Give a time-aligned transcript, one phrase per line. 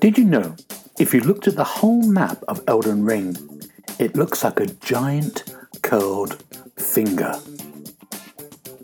[0.00, 0.56] Did you know
[0.98, 3.36] if you looked at the whole map of Elden Ring,
[3.98, 6.42] it looks like a giant curled
[6.78, 7.34] finger?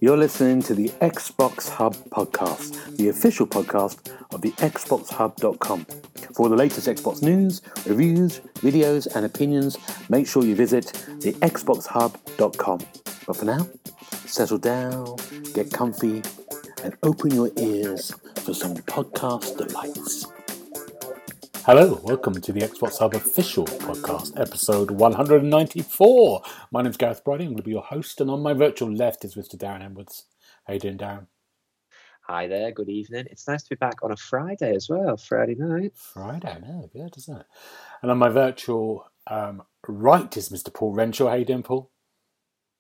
[0.01, 5.87] You're listening to the Xbox Hub podcast, the official podcast of the XboxHub.com.
[6.35, 9.79] For the latest Xbox news, reviews, videos, and opinions,
[10.11, 12.81] make sure you visit the XboxHub.com.
[13.27, 13.67] But for now,
[14.37, 15.17] settle down,
[15.55, 16.23] get comfy,
[16.85, 18.13] and open your ears
[18.45, 20.27] for some podcast delights.
[21.65, 26.43] Hello, welcome to the Xbox Hub official podcast, episode 194.
[26.71, 29.25] My name's Gareth Bridie, I'm going to be your host, and on my virtual left
[29.25, 29.57] is Mr.
[29.57, 30.27] Darren Edwards.
[30.65, 31.29] How you doing, Darren?
[32.29, 33.25] Hi there, good evening.
[33.31, 35.93] It's nice to be back on a Friday as well, Friday night.
[35.95, 37.47] Friday, no, good, isn't it?
[38.03, 40.75] And on my virtual um, right is Mr.
[40.75, 41.29] Paul Renshaw.
[41.29, 41.91] How you doing, Paul?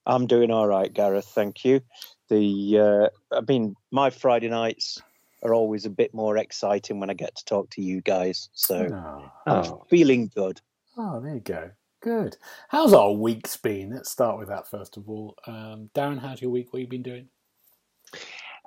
[0.07, 1.27] I'm doing all right, Gareth.
[1.27, 1.81] Thank you.
[2.29, 5.01] The uh, I mean, my Friday nights
[5.43, 8.49] are always a bit more exciting when I get to talk to you guys.
[8.53, 9.85] So Oh, I'm Oh.
[9.89, 10.61] feeling good.
[10.97, 11.71] oh, there you go.
[12.01, 12.37] Good.
[12.69, 13.91] How's our week's been?
[13.91, 15.37] Let's start with that first of all.
[15.47, 16.73] Um, Darren, how's your week?
[16.73, 17.29] What have you been doing?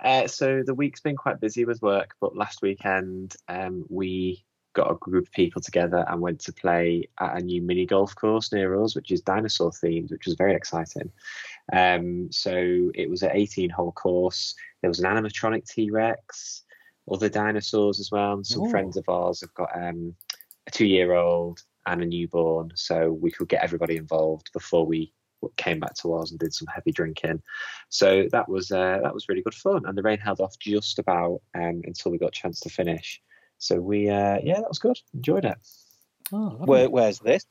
[0.03, 4.43] Uh, so the week's been quite busy with work, but last weekend um, we
[4.79, 8.15] got a group of people together and went to play at a new mini golf
[8.15, 11.11] course near us, which is dinosaur themed, which was very exciting.
[11.73, 14.55] Um, so it was an 18 hole course.
[14.81, 16.63] There was an animatronic T Rex,
[17.11, 18.33] other dinosaurs as well.
[18.33, 18.69] And some Ooh.
[18.69, 20.15] friends of ours have got um,
[20.67, 22.71] a two year old and a newborn.
[22.75, 25.11] So we could get everybody involved before we
[25.57, 27.41] came back to ours and did some heavy drinking.
[27.89, 29.85] So that was uh, that was really good fun.
[29.85, 33.21] And the rain held off just about um, until we got a chance to finish.
[33.59, 34.97] So we, uh, yeah, that was good.
[35.13, 35.57] Enjoyed it.
[36.33, 36.49] Oh.
[36.65, 37.45] Where, where's this?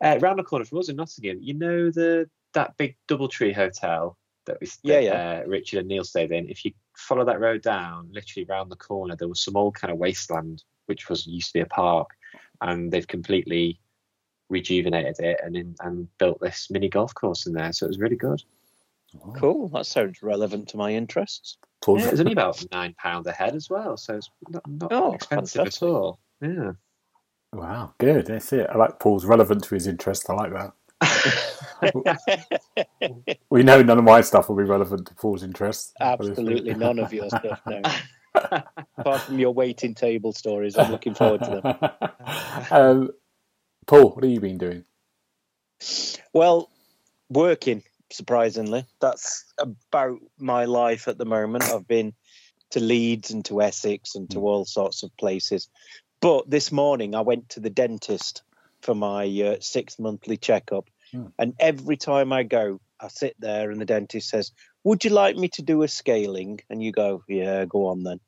[0.00, 4.16] Uh, round the corner from us in Nottingham, you know the that big DoubleTree hotel
[4.46, 5.42] that we Yeah, that, yeah.
[5.44, 6.48] Uh, Richard and Neil stayed in.
[6.48, 9.92] If you follow that road down, literally round the corner, there was some old kind
[9.92, 12.10] of wasteland which was used to be a park,
[12.60, 13.80] and they've completely
[14.48, 17.72] rejuvenated it and in, and built this mini golf course in there.
[17.72, 18.42] So it was really good.
[19.24, 19.68] Oh, Cool.
[19.68, 21.58] That sounds relevant to my interests.
[21.82, 24.62] Paul's- Yeah, it was only about nine pound a head as well, so it's not,
[24.68, 25.82] not Oh, expensive fantastic.
[25.82, 26.18] at all.
[26.40, 26.72] Yeah.
[27.52, 28.26] Wow, good.
[28.26, 28.68] That's it.
[28.70, 30.28] I like Paul's relevant to his interest.
[30.28, 30.72] I like that.
[33.50, 35.92] We know none of my stuff will be relevant to Paul's interests.
[36.00, 37.82] Absolutely none of your stuff, no.
[38.98, 41.74] Apart from your waiting table stories, I'm looking forward to them.
[42.72, 43.10] um,
[43.86, 44.84] Paul, what have you been doing?
[46.32, 46.70] Well,
[47.30, 48.84] working, surprisingly.
[49.00, 51.64] That's about my life at the moment.
[51.64, 52.14] I've been
[52.70, 55.68] to Leeds and to Essex and to all sorts of places.
[56.20, 58.42] But this morning I went to the dentist
[58.82, 60.88] for my uh, six monthly checkup.
[61.12, 61.26] Hmm.
[61.38, 64.52] And every time I go, I sit there and the dentist says,
[64.84, 66.60] Would you like me to do a scaling?
[66.70, 68.20] And you go, Yeah, go on then.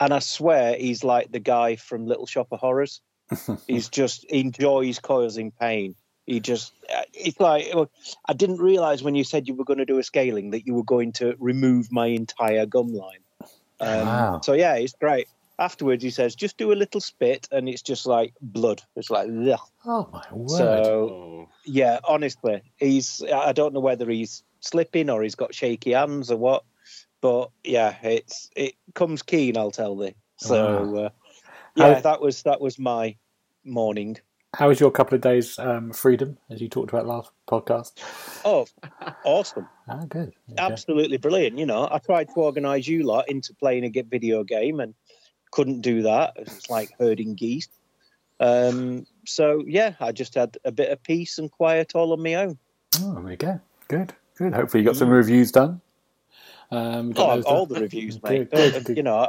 [0.00, 3.00] And I swear he's like the guy from Little Shop of Horrors.
[3.66, 5.94] he's just enjoys causing pain.
[6.26, 7.72] He just uh, it's like
[8.26, 10.74] I didn't realize when you said you were going to do a scaling that you
[10.74, 13.20] were going to remove my entire gum line.
[13.80, 14.40] Um, Wow.
[14.42, 15.26] So yeah, it's great.
[15.58, 18.82] Afterwards, he says, just do a little spit, and it's just like blood.
[18.96, 19.60] It's like, ugh.
[19.84, 20.48] Oh my word!
[20.48, 21.48] so Oh.
[21.64, 23.22] yeah, honestly, he's.
[23.22, 26.64] I don't know whether he's slipping or he's got shaky hands or what,
[27.20, 29.56] but yeah, it's it comes keen.
[29.56, 30.14] I'll tell thee.
[30.36, 31.10] So uh,
[31.76, 33.16] yeah, How- that was that was my
[33.64, 34.18] morning.
[34.54, 37.92] How was your couple of days um, freedom, as you talked about last podcast?
[38.44, 38.66] Oh,
[39.24, 39.68] awesome.
[39.88, 40.32] Ah, good.
[40.52, 40.62] Okay.
[40.62, 41.58] absolutely brilliant.
[41.58, 44.94] You know, I tried to organise you lot into playing a video game and
[45.50, 46.34] couldn't do that.
[46.36, 47.68] It's like herding geese.
[48.38, 52.34] Um, so yeah, I just had a bit of peace and quiet all on my
[52.36, 52.58] own.
[53.00, 53.60] Oh, there you go.
[53.88, 54.54] Good, good.
[54.54, 55.80] Hopefully, you got some reviews done.
[56.72, 58.50] Um, Oh, all the reviews, mate.
[58.50, 58.96] good, Don't- good.
[58.96, 59.28] You know,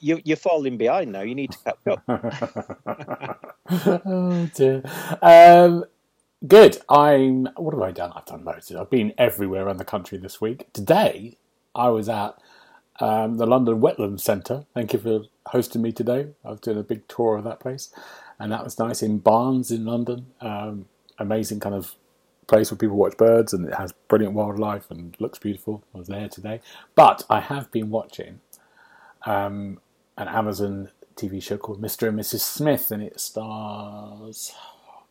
[0.00, 1.22] you, you're falling behind now.
[1.22, 3.40] You need to catch up.
[4.06, 4.82] oh dear.
[5.22, 5.84] Um,
[6.46, 6.78] good.
[6.88, 7.48] I'm.
[7.56, 8.12] What have I done?
[8.14, 8.70] I've done loads.
[8.72, 10.72] I've been everywhere around the country this week.
[10.72, 11.36] Today,
[11.74, 12.36] I was at
[13.00, 14.64] um, the London Wetlands Centre.
[14.74, 16.28] Thank you for hosting me today.
[16.44, 17.90] I was doing a big tour of that place,
[18.38, 20.26] and that was nice in Barnes in London.
[20.40, 20.86] Um,
[21.18, 21.94] amazing kind of
[22.46, 25.82] place where people watch birds, and it has brilliant wildlife and looks beautiful.
[25.94, 26.60] I was there today,
[26.94, 28.40] but I have been watching
[29.26, 29.80] um,
[30.16, 32.08] an Amazon TV show called Mr.
[32.08, 32.40] and Mrs.
[32.40, 34.52] Smith, and it stars.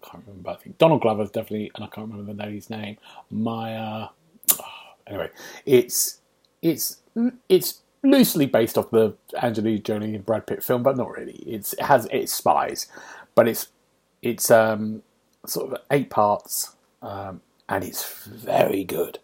[0.03, 0.51] I can't remember.
[0.51, 2.97] I think Donald Glover's definitely, and I can't remember the lady's name.
[3.29, 4.07] Maya.
[5.05, 5.29] Anyway,
[5.65, 6.21] it's
[6.61, 7.01] it's
[7.49, 11.43] it's loosely based off the Angelina Jolie and Brad Pitt film, but not really.
[11.45, 12.87] It's it has it's spies,
[13.35, 13.67] but it's
[14.21, 15.03] it's um
[15.45, 19.19] sort of eight parts, um, and it's very good.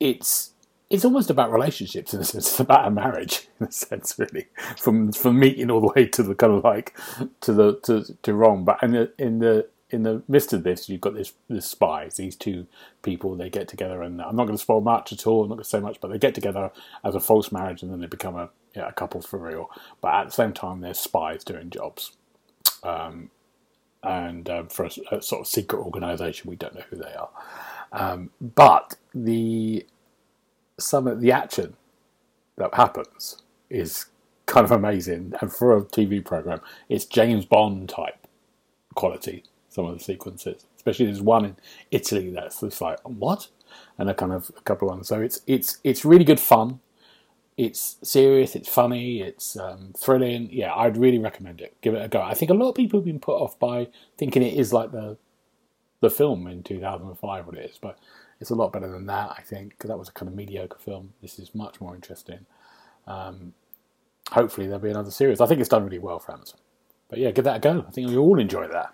[0.00, 0.52] it's
[0.90, 2.46] it's almost about relationships in a sense.
[2.48, 4.48] It's about a marriage in a sense, really,
[4.78, 6.98] from from meeting all the way to the kind of like
[7.42, 8.64] to the to to wrong.
[8.64, 12.16] But in the in the in the midst of this, you've got this this spies.
[12.16, 12.66] These two
[13.02, 15.42] people they get together, and I'm not going to spoil much at all.
[15.44, 16.72] I'm not going to say much, but they get together
[17.04, 19.70] as a false marriage, and then they become a a couple for real.
[20.00, 22.12] But at the same time, they're spies doing jobs,
[22.84, 23.30] um,
[24.06, 27.30] and um, for a, a, sort of secret organisation, we don't know who they are.
[27.92, 29.86] Um, but the
[30.78, 31.74] some of the action
[32.56, 34.06] that happens is
[34.46, 38.26] kind of amazing, and for a TV program, it's James Bond type
[38.94, 39.44] quality.
[39.68, 41.56] Some of the sequences, especially there's one in
[41.90, 43.48] Italy that's just like what,
[43.98, 45.08] and a kind of a couple of ones.
[45.08, 46.80] So it's it's it's really good fun.
[47.56, 50.50] It's serious, it's funny, it's um, thrilling.
[50.52, 51.74] Yeah, I'd really recommend it.
[51.80, 52.20] Give it a go.
[52.20, 53.88] I think a lot of people have been put off by
[54.18, 55.16] thinking it is like the
[56.00, 57.98] the film in 2005, what it is, but
[58.40, 60.78] it's a lot better than that, I think, because that was a kind of mediocre
[60.78, 61.14] film.
[61.22, 62.40] This is much more interesting.
[63.06, 63.54] Um,
[64.30, 65.40] hopefully, there'll be another series.
[65.40, 66.58] I think it's done really well for Amazon.
[67.08, 67.84] But yeah, give that a go.
[67.86, 68.92] I think we all enjoy that.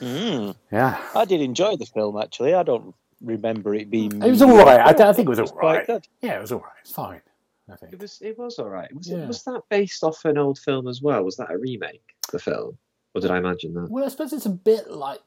[0.00, 0.56] Mm.
[0.70, 1.00] Yeah.
[1.14, 2.54] I did enjoy the film, actually.
[2.54, 4.22] I don't remember it being.
[4.22, 4.80] It was all right.
[4.80, 5.88] I, I think it was all right.
[6.20, 6.72] Yeah, it was all right.
[6.80, 7.22] It's fine.
[7.70, 8.20] I think it was.
[8.20, 8.94] It was all right.
[8.94, 9.18] Was, Yeah.
[9.18, 11.22] it, was that based off an old film as well?
[11.22, 12.14] Was that a remake?
[12.26, 12.76] Of the film,
[13.14, 13.90] or did I imagine that?
[13.90, 15.20] Well, I suppose it's a bit like,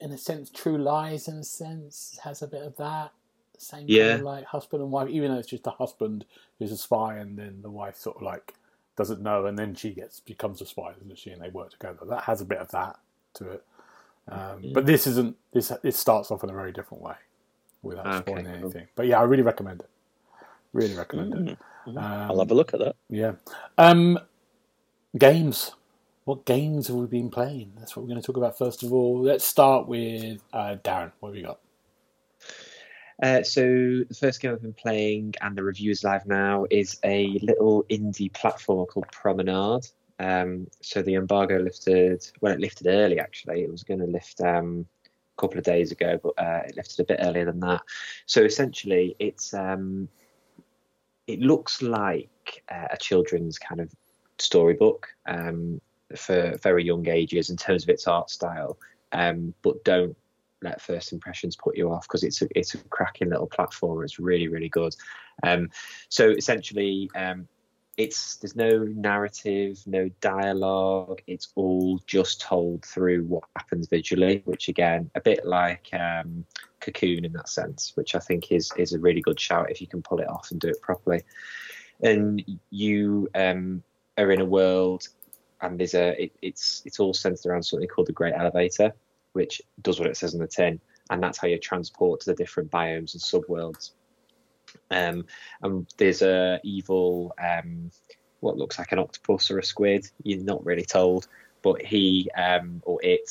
[0.00, 1.28] in a sense, True Lies.
[1.28, 3.12] In a sense, has a bit of that
[3.58, 4.08] same Yeah.
[4.10, 5.08] kind of like husband and wife.
[5.08, 6.24] Even though it's just the husband
[6.58, 8.54] who's a spy, and then the wife sort of like
[8.96, 11.30] doesn't know, and then she gets becomes a spy, doesn't she?
[11.30, 11.98] And they work together.
[12.08, 12.98] That has a bit of that
[13.34, 13.64] to it.
[14.26, 14.70] Um, Yeah.
[14.74, 15.36] But this isn't.
[15.52, 17.14] This this starts off in a very different way,
[17.82, 18.54] without Okay, spoiling cool.
[18.56, 18.88] anything.
[18.96, 19.88] But yeah, I really recommend it.
[20.78, 21.58] Really recommend it.
[21.86, 21.96] Mm.
[21.96, 22.96] Um, I'll have a look at that.
[23.08, 23.32] yeah.
[23.76, 24.18] Um,
[25.16, 25.72] games.
[26.24, 27.72] What games have we been playing?
[27.78, 29.22] That's what we're going to talk about first of all.
[29.22, 31.12] Let's start with uh, Darren.
[31.20, 31.58] What have you got?
[33.22, 37.00] Uh, so the first game I've been playing, and the review is live now, is
[37.02, 39.88] a little indie platformer called Promenade.
[40.20, 42.24] Um, so the embargo lifted.
[42.40, 43.62] Well, it lifted early actually.
[43.62, 44.86] It was going to lift um,
[45.36, 47.82] a couple of days ago, but uh, it lifted a bit earlier than that.
[48.26, 50.08] So essentially, it's um,
[51.28, 53.94] it looks like uh, a children's kind of
[54.38, 55.80] storybook um,
[56.16, 58.78] for very young ages in terms of its art style.
[59.12, 60.16] Um, but don't
[60.62, 64.02] let first impressions put you off because it's a it's a cracking little platform.
[64.02, 64.94] It's really really good.
[65.42, 65.70] Um,
[66.08, 67.46] so essentially, um,
[67.98, 71.20] it's there's no narrative, no dialogue.
[71.26, 76.46] It's all just told through what happens visually, which again, a bit like um,
[76.80, 79.88] Cocoon in that sense, which I think is is a really good shout if you
[79.88, 81.22] can pull it off and do it properly.
[82.00, 82.40] And
[82.70, 83.82] you um,
[84.16, 85.08] are in a world,
[85.60, 88.92] and there's a it, it's it's all centered around something called the Great Elevator,
[89.32, 90.80] which does what it says on the tin,
[91.10, 93.90] and that's how you transport to the different biomes and subworlds.
[94.90, 95.26] Um,
[95.62, 97.90] and there's a evil, um,
[98.40, 100.08] what looks like an octopus or a squid.
[100.22, 101.28] You're not really told,
[101.62, 103.30] but he um, or it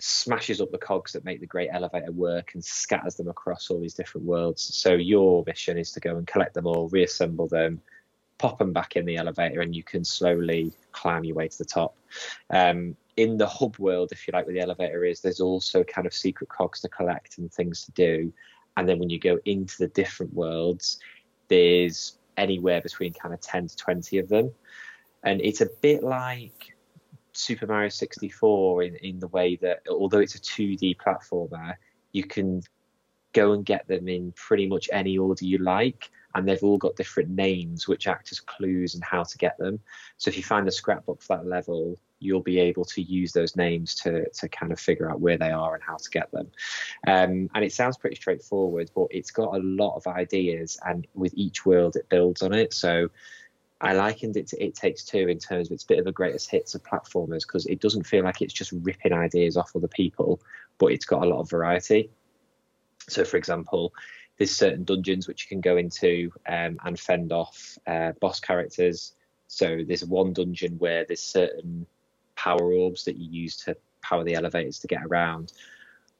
[0.00, 3.80] smashes up the cogs that make the great elevator work and scatters them across all
[3.80, 4.62] these different worlds.
[4.74, 7.80] So your mission is to go and collect them all, reassemble them,
[8.38, 11.64] pop them back in the elevator, and you can slowly climb your way to the
[11.64, 11.96] top.
[12.48, 16.06] Um, in the hub world, if you like, where the elevator is, there's also kind
[16.06, 18.32] of secret cogs to collect and things to do.
[18.76, 20.98] And then when you go into the different worlds,
[21.48, 24.52] there's anywhere between kind of 10 to 20 of them.
[25.22, 26.74] And it's a bit like
[27.32, 31.74] Super Mario 64 in, in the way that, although it's a 2D platformer,
[32.12, 32.62] you can
[33.32, 36.10] go and get them in pretty much any order you like.
[36.34, 39.80] And they've all got different names which act as clues and how to get them.
[40.16, 43.56] So if you find a scrapbook for that level, you'll be able to use those
[43.56, 46.50] names to, to kind of figure out where they are and how to get them.
[47.06, 51.32] Um, and it sounds pretty straightforward, but it's got a lot of ideas, and with
[51.34, 52.72] each world, it builds on it.
[52.74, 53.08] So
[53.80, 56.12] I likened it to It Takes Two in terms of its a bit of a
[56.12, 59.88] greatest hits of platformers because it doesn't feel like it's just ripping ideas off other
[59.88, 60.40] people,
[60.78, 62.10] but it's got a lot of variety.
[63.08, 63.94] So, for example,
[64.36, 69.14] there's certain dungeons which you can go into um, and fend off uh, boss characters.
[69.48, 71.86] So there's one dungeon where there's certain
[72.44, 75.52] power orbs that you use to power the elevators to get around,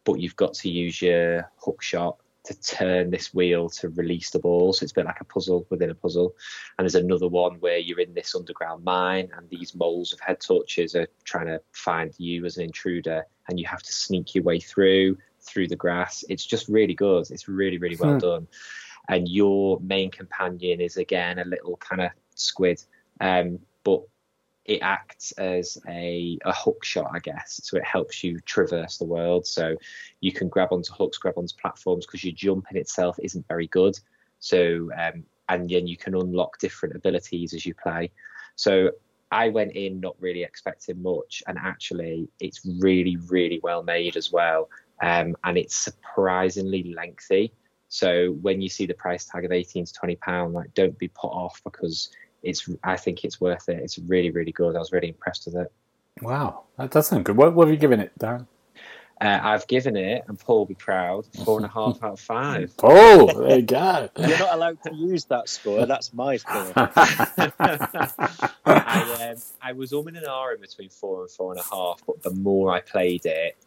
[0.05, 4.39] but you've got to use your hook shot to turn this wheel to release the
[4.39, 4.73] ball.
[4.73, 6.35] So it's a bit like a puzzle within a puzzle.
[6.77, 10.41] And there's another one where you're in this underground mine and these moles of head
[10.41, 14.45] torches are trying to find you as an intruder and you have to sneak your
[14.45, 16.25] way through through the grass.
[16.29, 17.31] It's just really good.
[17.31, 18.19] It's really, really well Hmm.
[18.19, 18.49] done.
[19.09, 22.83] And your main companion is again a little kind of squid.
[23.21, 24.03] Um, but
[24.65, 27.61] it acts as a, a hook shot, I guess.
[27.65, 29.47] So it helps you traverse the world.
[29.47, 29.77] So
[30.21, 33.67] you can grab onto hooks, grab onto platforms because your jump in itself isn't very
[33.69, 33.99] good.
[34.39, 38.13] So um, and then you can unlock different abilities as you play.
[38.55, 38.93] So
[39.33, 44.33] I went in not really expecting much, and actually, it's really, really well made as
[44.33, 44.69] well,
[45.03, 47.53] um, and it's surprisingly lengthy.
[47.89, 51.09] So when you see the price tag of eighteen to twenty pound, like don't be
[51.09, 52.11] put off because
[52.43, 52.69] it's.
[52.85, 53.79] I think it's worth it.
[53.79, 54.77] It's really, really good.
[54.77, 55.73] I was really impressed with it.
[56.23, 57.37] Wow, that does sound good.
[57.37, 58.47] What, what have you given it, Darren?
[59.21, 62.21] Uh, I've given it, and Paul will be proud, four and a half out of
[62.21, 62.75] five.
[62.79, 64.09] Paul, there you go.
[64.19, 65.85] You're not allowed to use that score.
[65.85, 66.73] That's my score.
[66.77, 72.23] I, um, I was umming and ahhing between four and four and a half, but
[72.23, 73.59] the more I played it,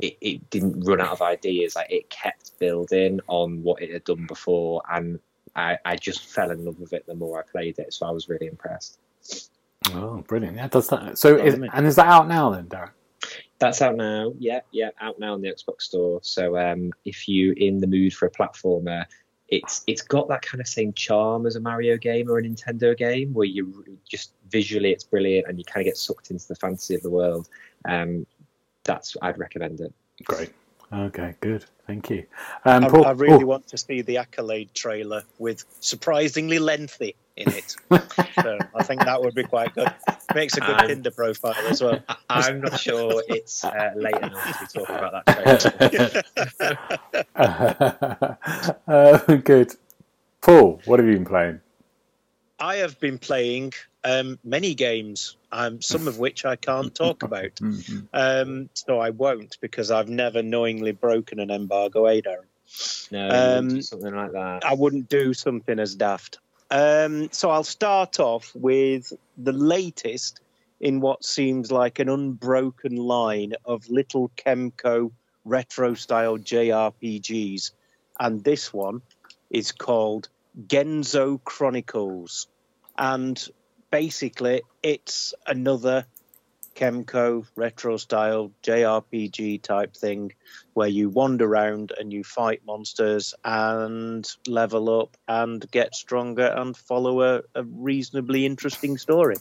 [0.00, 1.76] it, it didn't run out of ideas.
[1.76, 5.20] Like it kept building on what it had done before, and
[5.56, 7.92] I, I just fell in love with it the more I played it.
[7.92, 9.00] So I was really impressed.
[9.92, 10.56] Oh, brilliant!
[10.56, 11.18] Yeah, does that.
[11.18, 12.90] So, is, and is that out now then, Darren?
[13.58, 14.34] That's out now.
[14.38, 16.20] Yeah, yeah, out now in the Xbox Store.
[16.22, 19.04] So um, if you in the mood for a platformer,
[19.48, 22.96] it's it's got that kind of same charm as a Mario game or a Nintendo
[22.96, 26.56] game, where you just visually it's brilliant and you kind of get sucked into the
[26.56, 27.48] fantasy of the world.
[27.86, 28.26] Um,
[28.84, 29.92] that's I'd recommend it.
[30.24, 30.52] Great.
[30.92, 31.64] Okay, good.
[31.86, 32.26] Thank you.
[32.64, 33.46] Um, I, Paul, I, really oh.
[33.46, 37.76] want to see the Accolade trailer with surprisingly lengthy in it.
[38.42, 39.92] so I think that would be quite good.
[40.34, 42.00] Makes a good I'm, Tinder profile as well.
[42.30, 46.22] I'm not sure it's uh, late enough to be talking about that
[47.36, 48.78] trailer.
[48.86, 49.74] uh, good.
[50.40, 51.60] Paul, what have you been playing?
[52.58, 53.72] I have been playing
[54.04, 57.50] um, many games, um, some of which I can't talk about.
[57.66, 57.98] Mm-hmm.
[58.12, 63.10] Um, so I won't because I've never knowingly broken an embargo, eh, Darren?
[63.10, 64.64] No, um, something like that.
[64.64, 66.38] I wouldn't do something as daft.
[66.70, 70.40] Um, so I'll start off with the latest
[70.80, 75.10] in what seems like an unbroken line of little Kemco
[75.44, 77.72] retro style JRPGs.
[78.18, 79.02] And this one
[79.50, 80.28] is called
[80.60, 82.46] Genzo Chronicles.
[82.98, 83.42] And
[83.90, 86.06] basically, it's another
[86.76, 90.32] Kemco retro style JRPG type thing
[90.74, 96.76] where you wander around and you fight monsters and level up and get stronger and
[96.76, 99.36] follow a, a reasonably interesting story.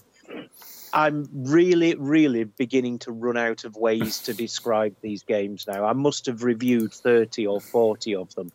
[0.93, 5.83] I'm really, really beginning to run out of ways to describe these games now.
[5.83, 8.51] I must have reviewed 30 or 40 of them.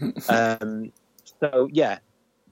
[0.30, 0.92] Um,
[1.40, 1.98] so, yeah,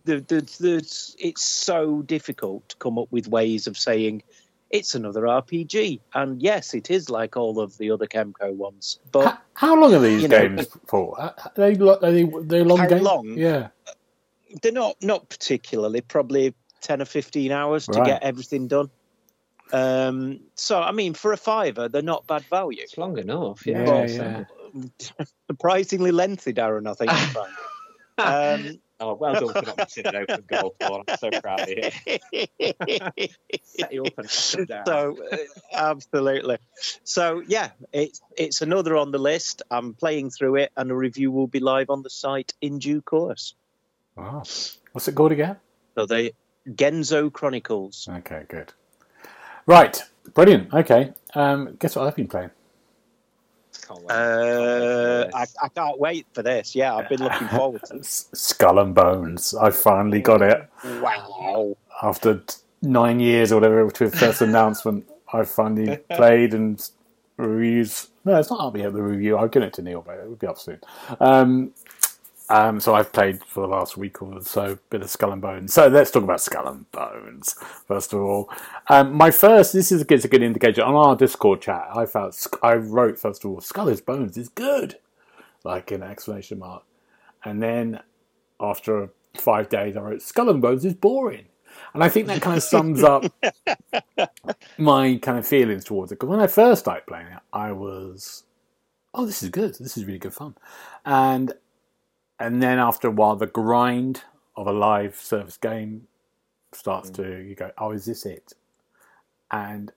[0.05, 4.23] the, the, the, it's so difficult to come up with ways of saying
[4.71, 6.01] it's another RPG.
[6.15, 8.99] And yes, it is like all of the other Kemco ones.
[9.13, 11.21] But how, how long are these games know, for?
[11.21, 13.03] Are they, are they, they long how games?
[13.03, 13.35] long?
[13.37, 13.69] Yeah.
[14.63, 18.91] They're not, not particularly, probably 10 or 15 hours to get everything done.
[19.73, 22.81] Um, so, I mean, for a fiver, they're not bad value.
[22.83, 23.85] It's long enough, yeah.
[24.07, 25.25] yeah, yeah.
[25.51, 27.11] Surprisingly lengthy, Darren, I think.
[28.19, 31.05] um, Oh, well done for not missing an open goal, Paul.
[31.07, 31.85] I'm so proud of you.
[33.63, 35.37] Set you up and So, uh,
[35.73, 36.59] absolutely.
[37.05, 39.63] So, yeah, it's it's another on the list.
[39.71, 43.01] I'm playing through it, and a review will be live on the site in due
[43.01, 43.55] course.
[44.17, 44.43] Wow.
[44.91, 45.57] What's it called again?
[45.95, 46.33] So, they
[46.69, 48.09] Genzo Chronicles.
[48.11, 48.73] Okay, good.
[49.65, 50.03] Right,
[50.35, 50.75] brilliant.
[50.75, 52.51] Okay, um, guess what I've been playing?
[53.91, 56.75] Uh, I, I, can't wait for this.
[56.75, 58.29] Yeah, I've been looking forward to this.
[58.35, 59.55] Skull and Bones.
[59.55, 60.69] I finally got it.
[61.01, 61.77] Wow.
[62.03, 62.43] After
[62.83, 66.89] nine years or whatever to its first announcement, I finally played and
[67.37, 68.09] reviews.
[68.25, 69.37] No, it's not up yet, the review.
[69.37, 70.81] I'll get it to Neil, but it will be up soon.
[71.21, 71.73] Um,
[72.49, 75.43] um, so I've played for the last week or so, a bit of Skull and
[75.43, 75.73] Bones.
[75.75, 77.55] So let's talk about Skull and Bones
[77.87, 78.51] first of all.
[78.89, 81.89] Um, my first, this is a good, a good indicator on our Discord chat.
[81.95, 84.99] I felt I wrote first of all, Skull is Bones is good,
[85.65, 86.85] like an exclamation mark,
[87.45, 88.01] and then
[88.61, 91.47] after five days, I wrote Skull and Bones is boring.
[91.95, 93.25] And I think that kind of sums up
[94.79, 96.17] my kind of feelings towards it.
[96.17, 98.45] Because when I first started playing it, I was,
[99.15, 99.75] oh, this is good.
[99.77, 100.55] This is really good fun.
[101.05, 101.53] And
[102.39, 104.23] and then after a while, the grind
[104.57, 106.07] of a live service game
[106.73, 107.15] starts mm.
[107.15, 108.53] to you go, oh, is this it?
[109.51, 109.93] And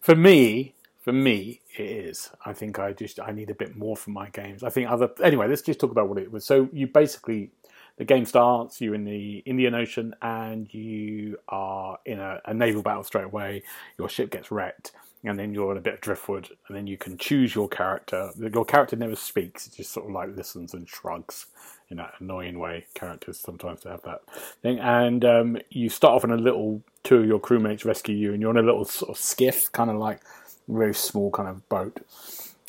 [0.00, 2.30] for me, for me, it is.
[2.44, 4.62] I think I just I need a bit more from my games.
[4.62, 5.48] I think other anyway.
[5.48, 6.44] Let's just talk about what it was.
[6.44, 7.50] So you basically
[7.96, 8.80] the game starts.
[8.80, 13.64] You're in the Indian Ocean and you are in a, a naval battle straight away.
[13.98, 14.92] Your ship gets wrecked
[15.24, 18.30] and then you're on a bit of driftwood, and then you can choose your character.
[18.36, 21.46] Your character never speaks; it just sort of like listens and shrugs
[21.90, 22.86] in that annoying way.
[22.94, 24.22] Characters sometimes have that
[24.62, 28.32] thing, and um, you start off in a little two of your crewmates rescue you,
[28.32, 30.20] and you're on a little sort of skiff, kind of like
[30.68, 32.00] very small kind of boat,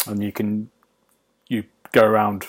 [0.08, 0.70] and you can
[1.48, 2.48] you go around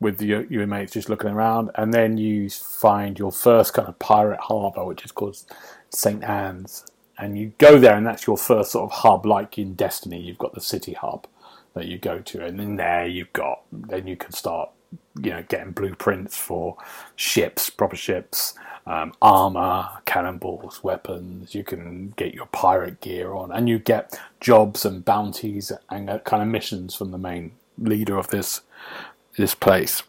[0.00, 3.98] with your, your mates just looking around, and then you find your first kind of
[3.98, 5.36] pirate harbour, which is called
[5.90, 6.84] St Anne's,
[7.18, 10.20] and you go there, and that's your first sort of hub, like in Destiny.
[10.20, 11.26] You've got the city hub
[11.74, 14.70] that you go to, and then there you've got then you can start
[15.20, 16.76] you know getting blueprints for
[17.16, 18.54] ships, proper ships,
[18.86, 21.54] um, armor, cannonballs, weapons.
[21.54, 26.18] You can get your pirate gear on, and you get jobs and bounties and uh,
[26.20, 28.60] kind of missions from the main leader of this
[29.36, 30.02] this place.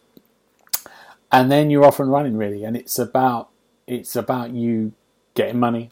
[1.32, 3.48] And then you're off and running really, and it's about
[3.86, 4.92] it's about you
[5.34, 5.90] getting money,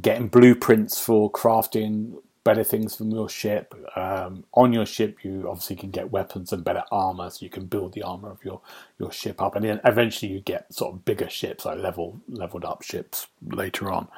[0.00, 3.74] getting blueprints for crafting better things from your ship.
[3.96, 7.66] Um, on your ship, you obviously can get weapons and better armor, so you can
[7.66, 8.60] build the armor of your,
[8.98, 12.64] your ship up, and then eventually you get sort of bigger ships, like level leveled
[12.64, 14.08] up ships later on.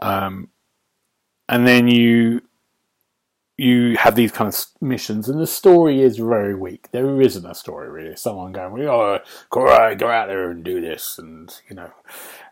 [0.00, 0.48] Um,
[1.48, 2.42] and then you
[3.58, 6.90] you have these kind of missions, and the story is very weak.
[6.90, 8.16] There isn't a story really.
[8.16, 9.18] Someone going, "Oh,
[9.50, 11.90] go out, go out there and do this," and you know,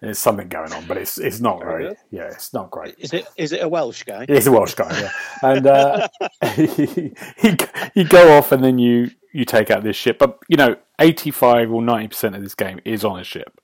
[0.00, 1.94] there's something going on, but it's it's not very.
[2.10, 2.94] Yeah, it's not great.
[2.98, 4.26] Is it is it a Welsh guy?
[4.28, 5.10] It's a Welsh guy, yeah.
[5.42, 6.08] And uh,
[6.54, 7.56] he, he
[7.94, 11.30] you go off, and then you you take out this ship, but you know, eighty
[11.30, 13.60] five or ninety percent of this game is on a ship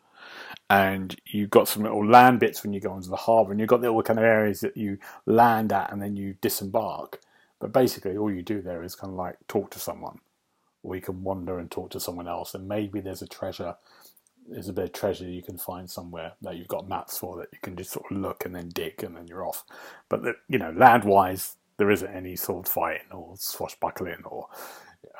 [0.69, 3.69] and you've got some little land bits when you go into the harbour, and you've
[3.69, 7.21] got little kind of areas that you land at and then you disembark.
[7.61, 10.19] But basically, all you do there is kind of like talk to someone,
[10.83, 13.76] or you can wander and talk to someone else, and maybe there's a treasure.
[14.48, 17.48] There's a bit of treasure you can find somewhere that you've got maps for that
[17.52, 19.64] you can just sort of look and then dig and then you're off.
[20.08, 24.48] But the, you know, land wise, there isn't any sword fighting or swashbuckling or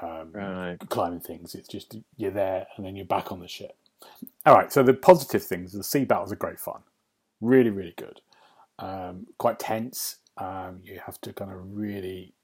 [0.03, 0.79] um, Right.
[0.91, 1.55] climbing things.
[1.55, 3.77] It's just you're there and then you're back on the ship.
[4.47, 4.73] All right.
[4.73, 6.83] So the positive things: the sea battles are great fun,
[7.41, 8.21] really, really good.
[8.79, 10.19] Um, quite tense.
[10.39, 12.35] Um, you have to kind of really,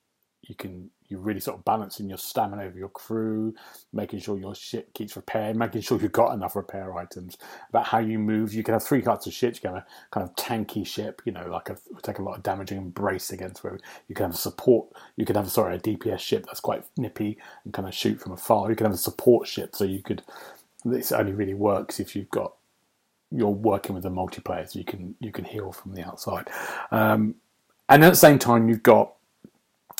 [0.43, 3.55] you can you really sort of balancing your stamina of your crew,
[3.93, 7.37] making sure your ship keeps repaired, making sure you've got enough repair items.
[7.69, 9.59] About how you move, you can have three types of ships.
[9.59, 12.37] You can have a kind of tanky ship, you know, like a take a lot
[12.37, 13.63] of damage and brace against.
[13.63, 14.89] Where you can have a support.
[15.17, 18.33] You can have sorry a DPS ship that's quite nippy and kind of shoot from
[18.33, 18.71] afar.
[18.71, 20.23] You can have a support ship, so you could.
[20.85, 22.55] This only really works if you've got
[23.31, 26.49] you're working with a multiplayer, so you can you can heal from the outside.
[26.91, 27.37] Um,
[27.89, 29.13] and at the same time, you've got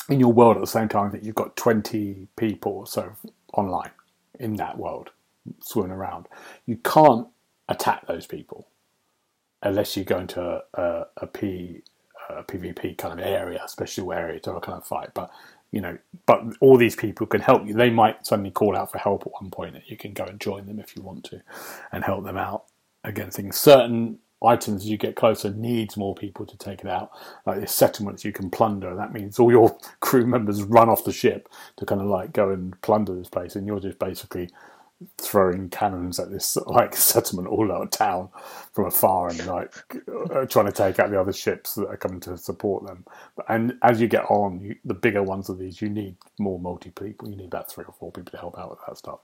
[0.09, 3.13] in your world at the same time that you've got twenty people or so
[3.53, 3.91] online
[4.39, 5.11] in that world
[5.61, 6.27] swimming around.
[6.65, 7.27] You can't
[7.69, 8.67] attack those people
[9.61, 11.83] unless you go into a, a, a P
[12.29, 15.09] a PvP kind of area, especially where it's a kind of fight.
[15.13, 15.31] But
[15.71, 17.73] you know, but all these people can help you.
[17.73, 20.39] They might suddenly call out for help at one point, and you can go and
[20.39, 21.41] join them if you want to,
[21.91, 22.65] and help them out
[23.03, 23.57] against things.
[23.57, 27.11] Certain items as you get closer needs more people to take it out.
[27.45, 31.13] Like the settlements you can plunder, that means all your crew members run off the
[31.13, 34.49] ship to kind of like go and plunder this place, and you're just basically
[35.19, 38.29] throwing cannons at this like settlement all out of town
[38.73, 39.73] from afar and like
[40.33, 43.05] uh, trying to take out the other ships that are coming to support them.
[43.49, 46.91] And as you get on, you, the bigger ones of these, you need more multi
[46.91, 47.29] people.
[47.29, 49.19] You need about three or four people to help out with that stuff.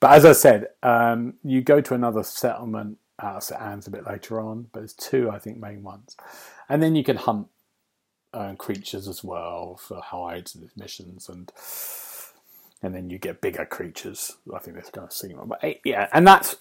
[0.00, 4.06] But as I said, um, you go to another settlement out of Anne's a bit
[4.06, 6.16] later on, but there's two, I think, main ones.
[6.68, 7.48] And then you can hunt
[8.34, 11.52] uh, creatures as well for hides and missions and
[12.82, 14.32] and then you get bigger creatures.
[14.52, 15.48] I think that's to see them.
[15.48, 16.56] But eh, yeah, and that's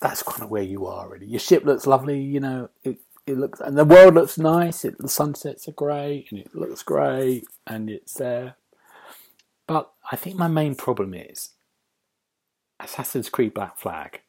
[0.00, 1.26] that's kind of where you are really.
[1.26, 2.68] Your ship looks lovely, you know.
[2.84, 4.84] It it looks and the world looks nice.
[4.84, 8.56] It, the sunsets are great and it looks great and it's there.
[9.66, 11.50] But I think my main problem is
[12.78, 14.20] Assassin's Creed Black Flag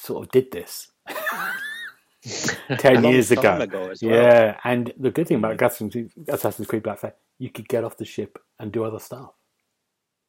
[0.00, 0.88] sort of did this.
[2.78, 3.56] Ten years ago.
[3.56, 3.94] ago well.
[4.00, 5.66] Yeah, and the good thing about mm.
[5.66, 8.98] Assassin's Creed- Assassin's Creed Black Flag, you could get off the ship and do other
[8.98, 9.30] stuff.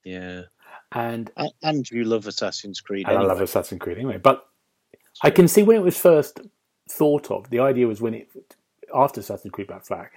[0.04, 0.44] Yeah.
[0.94, 1.32] And
[1.62, 3.08] And, you love Assassin's Creed.
[3.08, 4.18] and I love Assassin's Creed anyway.
[4.18, 4.46] But
[5.22, 6.40] I can see when it was first
[6.90, 7.50] thought of.
[7.50, 8.30] The idea was when it
[8.94, 10.10] after Assassin's Creed Black Flag,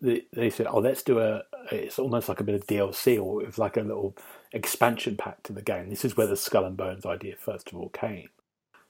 [0.00, 3.42] they, they said, "Oh, let's do a." It's almost like a bit of DLC, or
[3.42, 4.16] it was like a little
[4.52, 5.90] expansion pack to the game.
[5.90, 8.28] This is where the Skull and Bones idea first of all came.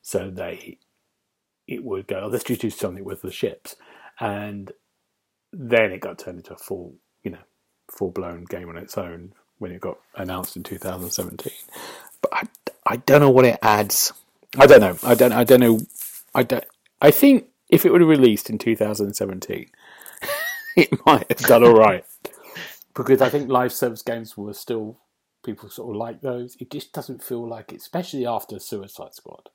[0.04, 0.78] So they,
[1.66, 3.76] it would go, oh, "Let's just do something with the ships,"
[4.20, 4.70] and
[5.52, 7.44] then it got turned into a full, you know,
[7.90, 11.52] full blown game on its own when it got announced in 2017.
[12.22, 12.42] But I,
[12.86, 14.12] I don't know what it adds.
[14.58, 14.98] I don't know.
[15.02, 15.32] I don't.
[15.32, 15.80] I don't know.
[16.34, 16.64] I don't.
[17.02, 19.70] I think if it would have released in 2017,
[20.76, 22.04] it might have done all right.
[22.94, 24.98] because I think live service games were still
[25.44, 26.56] people sort of like those.
[26.60, 29.50] It just doesn't feel like it, especially after Suicide Squad,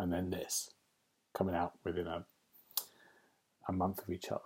[0.00, 0.70] and then this
[1.34, 2.26] coming out within a
[3.68, 4.42] a month of each other.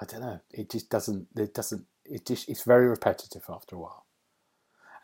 [0.00, 0.40] I don't know.
[0.50, 1.28] It just doesn't.
[1.36, 1.86] It doesn't.
[2.04, 2.48] It just.
[2.48, 4.06] It's very repetitive after a while.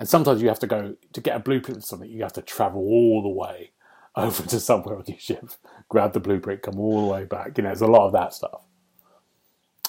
[0.01, 2.11] And sometimes you have to go to get a blueprint of something.
[2.11, 3.73] You have to travel all the way
[4.17, 5.51] over to somewhere on your ship,
[5.89, 7.57] grab the blueprint, come all the way back.
[7.59, 8.63] You know, there's a lot of that stuff.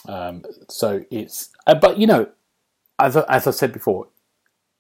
[0.08, 2.30] Um, so it's, uh, but you know,
[3.00, 4.08] as as I said before,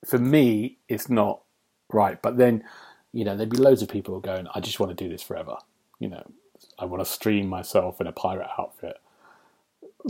[0.05, 1.41] for me, it's not
[1.93, 2.21] right.
[2.21, 2.63] But then,
[3.13, 5.57] you know, there'd be loads of people going, I just want to do this forever.
[5.99, 6.23] You know,
[6.77, 8.97] I want to stream myself in a pirate outfit,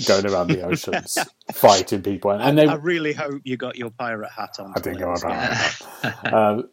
[0.06, 1.18] going around the oceans,
[1.54, 2.68] fighting people, and, and they.
[2.68, 4.74] I really hope you got your pirate hat on.
[4.76, 5.24] I didn't go Liz.
[5.24, 6.34] about that.
[6.34, 6.70] um,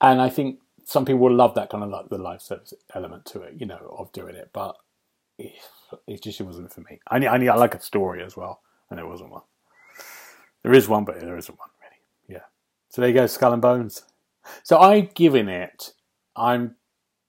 [0.00, 3.24] and I think some people will love that kind of like the live service element
[3.26, 4.50] to it, you know, of doing it.
[4.52, 4.76] But
[5.38, 5.52] it,
[6.06, 7.00] it just wasn't for me.
[7.08, 9.42] I need, I need, I like a story as well, and there wasn't one.
[10.62, 12.38] There is one, but there isn't one really.
[12.38, 12.46] Yeah.
[12.88, 14.04] So there you go, Skull and Bones.
[14.62, 15.92] So I've given it.
[16.36, 16.76] I'm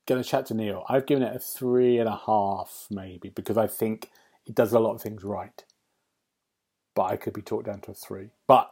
[0.08, 0.86] going to chat to Neil.
[0.90, 4.10] I've given it a three and a half, maybe, because I think
[4.46, 5.64] it does a lot of things right.
[6.96, 8.30] But I could be talked down to a three.
[8.48, 8.72] But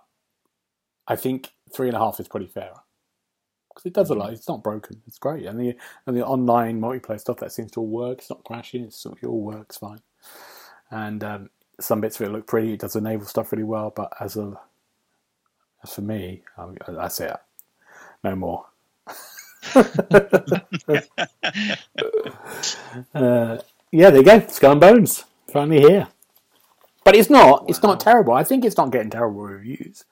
[1.08, 2.74] I think three and a half is pretty fair
[3.70, 4.34] because it does a lot.
[4.34, 5.02] It's not broken.
[5.08, 5.76] It's great, and the
[6.06, 8.20] and the online multiplayer stuff that seems to all work.
[8.20, 8.84] It's not crashing.
[8.84, 10.02] It's it all works fine.
[10.92, 11.50] And um,
[11.80, 12.74] some bits of it look pretty.
[12.74, 13.92] It does the naval stuff really well.
[13.96, 14.60] But as a
[15.84, 17.36] as for me, um, that's it.
[18.24, 18.66] No more.
[23.14, 23.58] uh,
[23.92, 24.48] yeah, there you go.
[24.48, 26.08] Skull and Bones finally here.
[27.04, 27.66] But it's not.
[27.68, 28.34] It's not terrible.
[28.34, 30.06] I think it's not getting terrible reviews.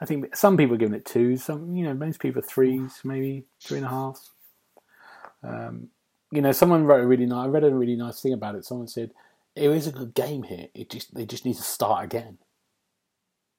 [0.00, 1.44] I think some people are giving it twos.
[1.44, 4.30] Some, you know, most people are threes, maybe three and a half.
[5.42, 5.88] Um,
[6.30, 7.46] you know, someone wrote a really nice.
[7.46, 8.64] I read a really nice thing about it.
[8.64, 9.12] Someone said
[9.54, 10.68] it is a good game here.
[10.74, 12.38] It just they just need to start again.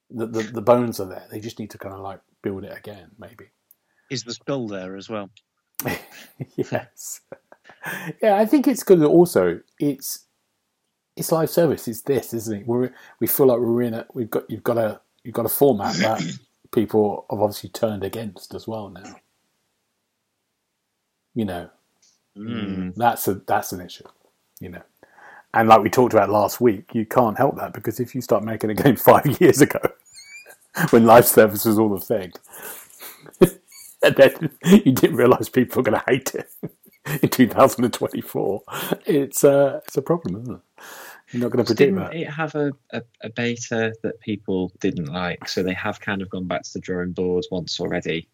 [0.10, 1.26] The, the the bones are there.
[1.30, 3.48] They just need to kind of like build it again, maybe.
[4.10, 5.30] Is the skull there as well?
[6.56, 7.22] yes.
[8.22, 9.00] Yeah, I think it's good.
[9.02, 10.26] that Also, it's
[11.16, 11.88] it's live service.
[11.88, 12.68] It's this, isn't it?
[12.68, 14.06] We're we feel like we're in a.
[14.14, 16.22] We've got you've got a you've got a format that
[16.74, 19.16] people have obviously turned against as well now.
[21.36, 21.70] You know,
[22.38, 22.96] Mm.
[22.96, 24.06] that's a that's an issue.
[24.60, 24.82] You know,
[25.54, 28.44] and like we talked about last week, you can't help that because if you start
[28.44, 29.80] making a game five years ago,
[30.92, 32.34] when live service was all the thing,
[34.66, 36.50] you didn't realise people were going to hate it
[37.24, 38.62] in 2024,
[39.06, 40.62] it's uh, it's a problem, isn't it?
[41.32, 42.16] You're not going to predict Didn't that.
[42.16, 45.50] it have a, a, a beta that people didn't like?
[45.50, 48.30] So they have kind of gone back to the drawing board once already.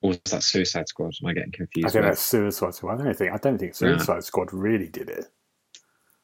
[0.00, 1.14] Or was that Suicide Squad?
[1.22, 1.86] Am I getting confused?
[1.86, 2.12] I think with?
[2.12, 3.00] that's Suicide Squad.
[3.00, 3.74] I don't think I don't think.
[3.74, 5.26] Suicide Squad really did it.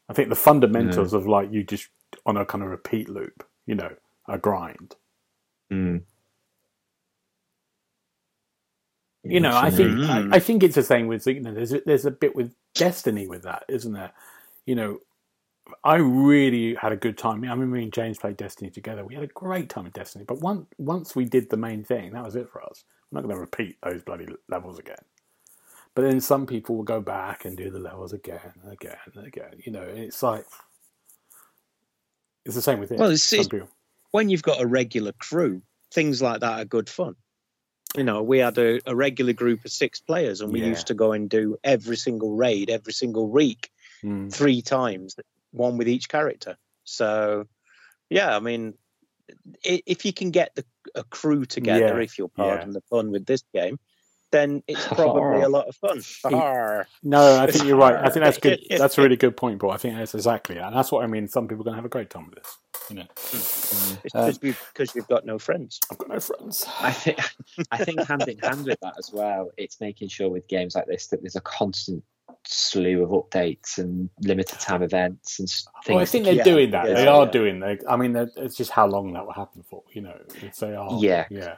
[0.08, 1.88] I think the fundamentals of like you just
[2.24, 3.94] on a kind of repeat loop, you know,
[4.26, 4.96] a grind.
[5.70, 6.02] Mm.
[9.30, 10.32] You know, I think Mm.
[10.32, 11.52] I, I think it's the same with you know.
[11.54, 14.12] There's a, there's a bit with Destiny with that, isn't there?
[14.66, 15.00] You know,
[15.84, 17.44] I really had a good time.
[17.44, 19.04] I mean, me and James played Destiny together.
[19.04, 20.24] We had a great time with Destiny.
[20.26, 22.84] But once once we did the main thing, that was it for us.
[23.10, 24.96] I'm not going to repeat those bloody levels again.
[25.94, 29.26] But then some people will go back and do the levels again and again and
[29.26, 29.54] again.
[29.64, 30.44] You know, it's like
[32.44, 32.98] it's the same with it.
[32.98, 33.46] Well, it's- it's-
[34.10, 35.60] When you've got a regular crew,
[35.92, 37.16] things like that are good fun.
[37.96, 40.66] You know, we had a, a regular group of six players, and we Yeah.
[40.66, 43.70] used to go and do every single raid every single week,
[44.04, 44.32] Mm.
[44.32, 45.16] three times,
[45.52, 46.56] one with each character.
[46.84, 47.48] So,
[48.10, 48.74] yeah, I mean,
[49.64, 53.26] if you can get the, a crew together, Yeah, if you'll pardon the fun with
[53.26, 53.78] this game,
[54.30, 56.02] then it's probably a lot of fun.
[57.02, 57.94] No, I think you're right.
[57.96, 58.60] I think that's good.
[58.70, 59.70] That's a really good point, Paul.
[59.70, 60.62] I think that's exactly it.
[60.62, 61.28] And that's what I mean.
[61.28, 62.58] Some people are going to have a great time with this.
[62.90, 63.04] You know,
[64.04, 65.78] It's Uh, just because you've got no friends.
[65.90, 66.64] I've got no friends.
[66.80, 67.18] I think
[67.70, 70.86] I think hand in hand with that as well, it's making sure with games like
[70.86, 72.02] this that there's a constant
[72.44, 75.94] slew of updates and limited time events and s- things.
[75.94, 76.88] Well, I think they're keep- doing that.
[76.88, 77.30] yeah, they are yeah.
[77.30, 77.60] doing.
[77.60, 79.82] They, I mean, it's just how long that will happen for.
[79.92, 80.90] You know, if they are.
[80.98, 81.26] Yeah.
[81.30, 81.56] yeah.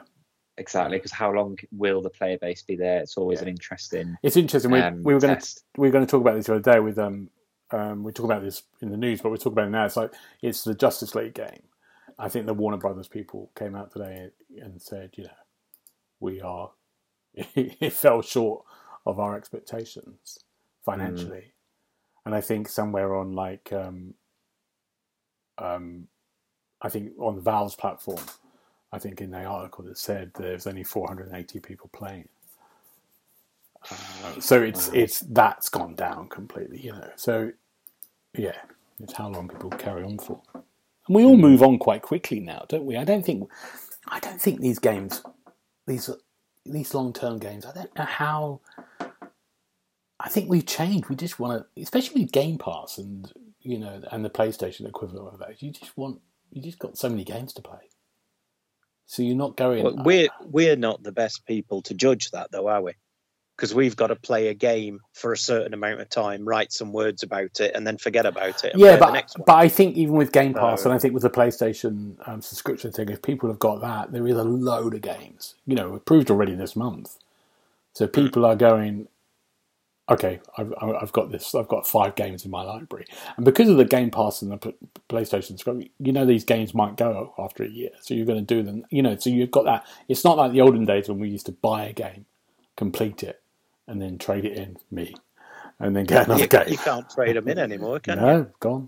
[0.57, 2.99] exactly because how long will the player base be there?
[2.99, 3.43] It's always Yeah.
[3.43, 4.17] an interesting.
[4.21, 4.71] It's interesting.
[4.71, 6.71] We, um, we were going to we were going to talk about this the other
[6.73, 7.29] day with um
[7.71, 9.85] um we talk about this in the news, but we talk about it now.
[9.85, 11.63] It's like it's the Justice League game.
[12.19, 14.29] I think the Warner Brothers people came out today
[14.61, 15.29] and said, you know,
[16.19, 16.71] we are.
[17.35, 18.63] it fell short
[19.05, 20.39] of our expectations
[20.85, 21.53] financially,
[22.25, 24.15] and I think somewhere on like um
[25.57, 26.07] um
[26.81, 28.23] I think on the Valve's platform,
[28.91, 32.27] I think in the article that said there's only 480 people playing.
[33.91, 34.93] Uh, so it's Wow.
[34.93, 37.09] it's that's gone down completely, you know.
[37.15, 37.51] So
[38.37, 38.57] yeah,
[38.99, 41.41] it's how long people carry on for, and we all hmm.
[41.41, 42.97] move on quite quickly now, don't we?
[42.97, 43.49] I don't think
[44.07, 45.21] I don't think these games,
[45.87, 46.09] these
[46.65, 47.65] these long term games.
[47.65, 48.61] I don't know how.
[50.19, 51.09] I think we've changed.
[51.09, 55.33] We just want to, especially with Game Pass and you know, and the PlayStation equivalent
[55.33, 55.61] of that.
[55.61, 56.19] You just want,
[56.51, 57.89] you just got so many games to play.
[59.05, 59.83] So you're not going.
[59.83, 62.93] Well, we're uh, we're not the best people to judge that, though, are we?
[63.61, 66.91] Because we've got to play a game for a certain amount of time, write some
[66.91, 68.73] words about it, and then forget about it.
[68.75, 72.15] yeah, but but I think even with Game Pass, and I think with the PlayStation
[72.27, 75.53] um, subscription thing, if people have got that, there is a load of games.
[75.67, 77.19] You know, approved already this month.
[77.93, 78.11] So hmm.
[78.11, 79.07] people are going,
[80.09, 83.05] okay, I've, I've got this, I've got five games in my library.
[83.37, 84.73] And because of the Game Pass and the
[85.09, 87.91] PlayStation, subscription, you know these games might go after a year.
[88.01, 89.85] So you're going to do them, you know, so you've got that.
[90.07, 92.25] It's not like the olden days when we used to buy a game,
[92.75, 93.40] complete it,
[93.91, 95.13] and then trade it in, me,
[95.79, 96.69] and then get another you, game.
[96.69, 98.37] You can't trade them in anymore, can no, you?
[98.39, 98.87] No, gone.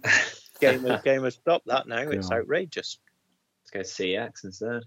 [0.62, 2.10] gamers, gamers stopped that now.
[2.10, 2.38] It's yeah.
[2.38, 2.98] outrageous.
[3.74, 4.84] Let's go CX instead.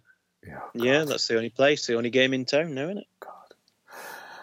[0.47, 3.07] Yeah, yeah, that's the only place, the only game in town now, isn't it?
[3.21, 3.55] God.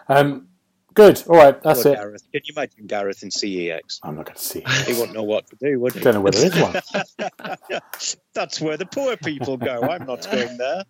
[0.08, 0.48] Um,
[0.92, 1.24] Good.
[1.26, 1.60] All right.
[1.60, 1.96] That's it.
[1.96, 2.22] Gareth.
[2.30, 3.98] Can you imagine Gareth in CEX?
[4.04, 4.62] I'm not going to see.
[4.86, 5.98] He wouldn't know what to do, would he?
[5.98, 6.74] Don't know where there is one.
[8.32, 9.82] That's where the poor people go.
[9.82, 10.84] I'm not going there.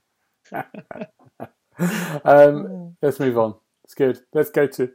[2.23, 3.55] um, let's move on.
[3.85, 4.20] It's good.
[4.33, 4.90] Let's go to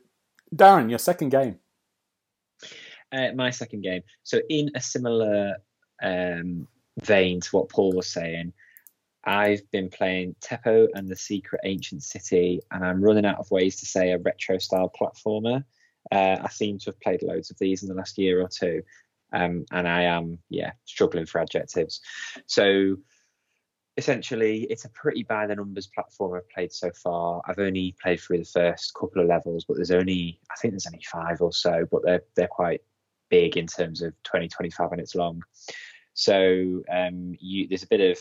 [0.56, 0.90] Darren.
[0.90, 1.60] Your second game.
[3.12, 4.02] Uh, my second game.
[4.24, 5.56] So in a similar
[6.02, 6.68] um,
[7.02, 8.54] vein to what Paul was saying,
[9.24, 13.80] I've been playing Teppo and the Secret Ancient City, and I'm running out of ways
[13.80, 15.64] to say a retro style platformer.
[16.12, 18.82] Uh, I seem to have played loads of these in the last year or two,
[19.34, 22.02] um, and I am, yeah, struggling for adjectives.
[22.46, 22.98] So
[24.00, 27.42] essentially, it's a pretty by the numbers platform I've played so far.
[27.46, 30.88] I've only played through the first couple of levels, but there's only, I think there's
[30.88, 32.82] only five or so, but they're they're quite
[33.30, 35.44] big in terms of 20, 25 minutes long.
[36.14, 38.20] So um, you, there's a bit of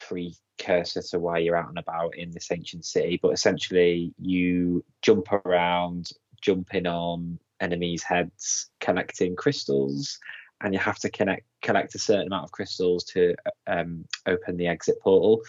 [0.00, 3.18] precursor to why you're out and about in this ancient city.
[3.22, 10.18] But essentially, you jump around, jumping on enemies' heads, collecting crystals,
[10.60, 13.34] and you have to connect collect a certain amount of crystals to
[13.66, 15.42] um, open the exit portal.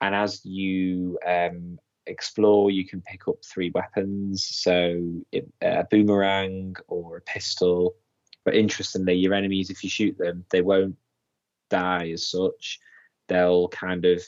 [0.00, 5.22] And as you um, explore, you can pick up three weapons, so
[5.62, 7.94] a boomerang or a pistol.
[8.44, 10.96] But interestingly, your enemies, if you shoot them, they won't
[11.68, 12.80] die as such
[13.30, 14.22] they'll kind of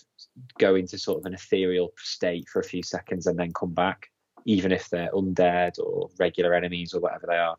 [0.58, 4.10] go into sort of an ethereal state for a few seconds and then come back,
[4.46, 7.56] even if they're undead or regular enemies or whatever they are,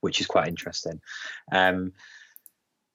[0.00, 1.00] which is quite interesting.
[1.52, 1.92] Um,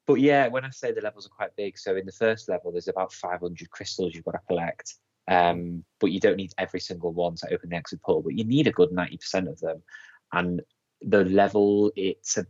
[0.05, 2.71] but yeah, when I say the levels are quite big, so in the first level,
[2.71, 4.95] there's about 500 crystals you've got to collect.
[5.29, 8.43] Um, but you don't need every single one to open the exit portal, but you
[8.43, 9.81] need a good 90% of them.
[10.33, 10.61] And
[11.01, 12.45] the level, it's a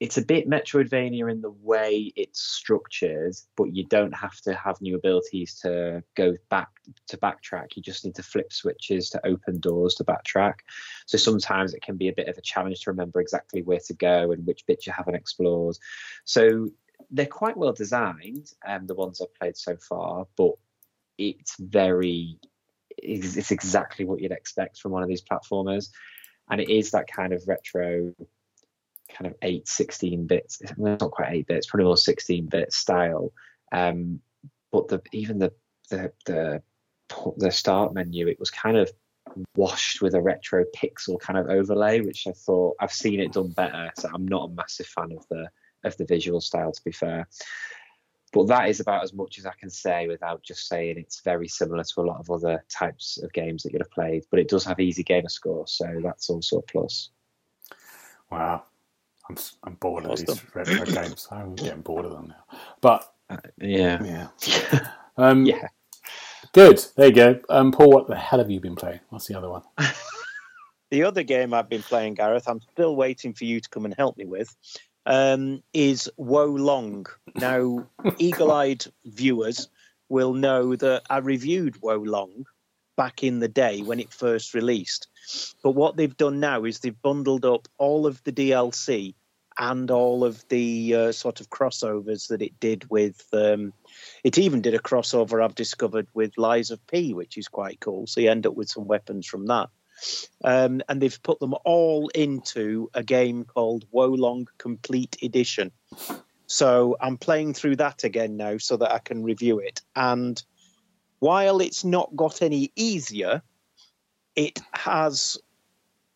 [0.00, 4.80] it's a bit Metroidvania in the way it's structured, but you don't have to have
[4.80, 6.68] new abilities to go back
[7.08, 7.76] to backtrack.
[7.76, 10.54] You just need to flip switches to open doors to backtrack.
[11.06, 13.94] So sometimes it can be a bit of a challenge to remember exactly where to
[13.94, 15.76] go and which bits you haven't explored.
[16.24, 16.68] So
[17.10, 20.52] they're quite well designed, um, the ones I've played so far, but
[21.18, 22.38] it's very
[23.02, 25.88] it's exactly what you'd expect from one of these platformers
[26.50, 28.12] and it is that kind of retro
[29.16, 30.62] kind of 8 16 bits.
[30.76, 33.32] Not quite 8 bits probably more 16 bit style.
[33.72, 34.20] Um,
[34.72, 35.52] but the even the,
[35.90, 36.62] the the
[37.36, 38.90] the start menu it was kind of
[39.56, 43.50] washed with a retro pixel kind of overlay which i thought i've seen it done
[43.50, 45.48] better so i'm not a massive fan of the
[45.84, 47.26] of the visual style to be fair.
[48.32, 51.48] But that is about as much as i can say without just saying it's very
[51.48, 54.48] similar to a lot of other types of games that you'd have played but it
[54.48, 57.10] does have easy gamer score so that's also a plus.
[58.30, 58.64] Wow
[59.30, 61.28] I'm, I'm bored of these retro games.
[61.30, 62.58] I'm getting bored of them now.
[62.80, 65.68] But uh, yeah, yeah, um, yeah.
[66.52, 66.84] Good.
[66.96, 67.40] There you go.
[67.48, 69.00] Um, Paul, what the hell have you been playing?
[69.10, 69.62] What's the other one?
[70.90, 73.94] the other game I've been playing, Gareth, I'm still waiting for you to come and
[73.94, 74.56] help me with,
[75.06, 77.06] um, is Wo Long.
[77.36, 77.86] Now,
[78.18, 79.68] eagle-eyed viewers
[80.08, 82.46] will know that I reviewed Wo Long
[82.96, 85.06] back in the day when it first released.
[85.62, 89.14] But what they've done now is they've bundled up all of the DLC
[89.58, 93.26] and all of the uh, sort of crossovers that it did with.
[93.32, 93.72] Um,
[94.24, 98.06] it even did a crossover I've discovered with Lies of P, which is quite cool.
[98.06, 99.68] So you end up with some weapons from that.
[100.42, 105.72] Um, and they've put them all into a game called Wo Long Complete Edition.
[106.46, 109.82] So I'm playing through that again now so that I can review it.
[109.94, 110.42] And
[111.18, 113.42] while it's not got any easier,
[114.34, 115.38] it has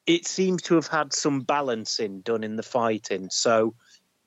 [0.07, 3.75] it seems to have had some balancing done in the fighting, so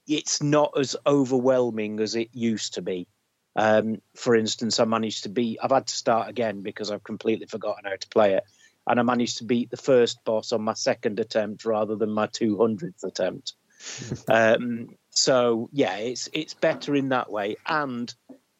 [0.08, 3.08] it's not as overwhelming as it used to be.
[3.56, 5.60] Um, for instance, I managed to beat.
[5.62, 8.44] I've had to start again because I've completely forgotten how to play it,
[8.88, 12.28] and I managed to beat the first boss on my second attempt rather than my
[12.28, 13.54] two hundredth attempt.
[14.28, 18.14] um, so yeah, it's it's better in that way, and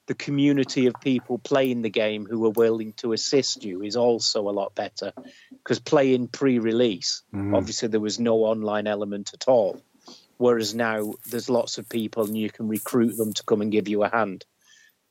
[0.08, 4.50] the community of people playing the game who are willing to assist you is also
[4.50, 5.14] a lot better
[5.52, 7.56] because playing pre-release, Mm.
[7.56, 9.82] obviously there was no online element at all,
[10.38, 13.88] whereas now there's lots of people and you can recruit them to come and give
[13.88, 14.46] you a hand.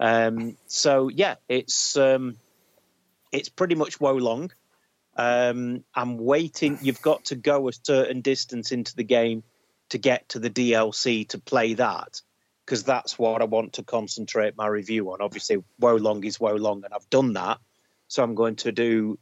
[0.01, 2.37] Um, so yeah, it's um,
[3.33, 4.51] it's pretty much Wo Long.
[5.17, 6.79] Um, I'm waiting.
[6.83, 9.43] You've got to go a certain distance into the game
[9.91, 12.21] to get to the DLC to play that,
[12.67, 15.21] because that's what I want to concentrate my review on.
[15.21, 17.59] Obviously, Wo Long is Wo Long, and I've done that.
[18.09, 19.19] So I'm going to do.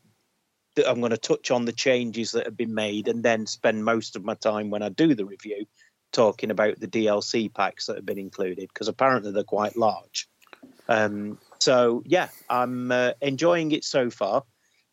[0.85, 4.17] I'm going to touch on the changes that have been made, and then spend most
[4.17, 5.67] of my time when I do the review
[6.13, 10.29] talking about the DLC packs that have been included, because apparently they're quite large.
[10.89, 14.45] Um, so yeah, I'm uh, enjoying it so far.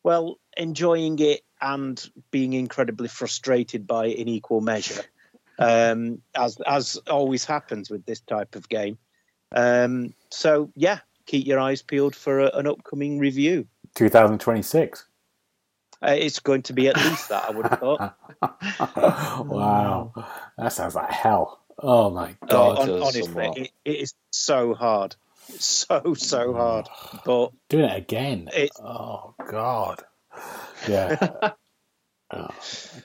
[0.03, 5.03] Well, enjoying it and being incredibly frustrated by it in equal measure,
[5.61, 8.97] um, as as always happens with this type of game.
[9.55, 13.67] Um, so yeah, keep your eyes peeled for a, an upcoming review.
[13.95, 15.05] 2026.
[16.03, 18.17] Uh, it's going to be at least that, I would have thought.
[19.45, 20.11] wow,
[20.57, 21.59] that sounds like hell.
[21.77, 25.15] Oh my god, hon- does honestly, it, it is so hard,
[25.59, 26.87] so so hard.
[27.25, 28.49] But doing it again.
[28.53, 30.03] It's- oh god,
[30.87, 31.51] yeah.
[32.33, 32.49] Oh,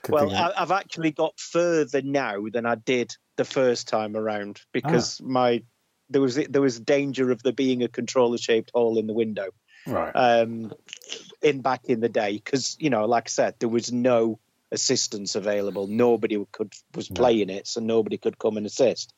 [0.08, 5.20] well, I, I've actually got further now than I did the first time around because
[5.20, 5.26] Ah.
[5.26, 5.62] my
[6.08, 9.48] there was there was danger of there being a controller shaped hole in the window
[9.86, 10.12] right.
[10.14, 10.72] um,
[11.42, 14.38] in back in the day because you know, like I said, there was no
[14.72, 15.86] assistance available.
[15.86, 19.12] Nobody could was playing it, so nobody could come and assist.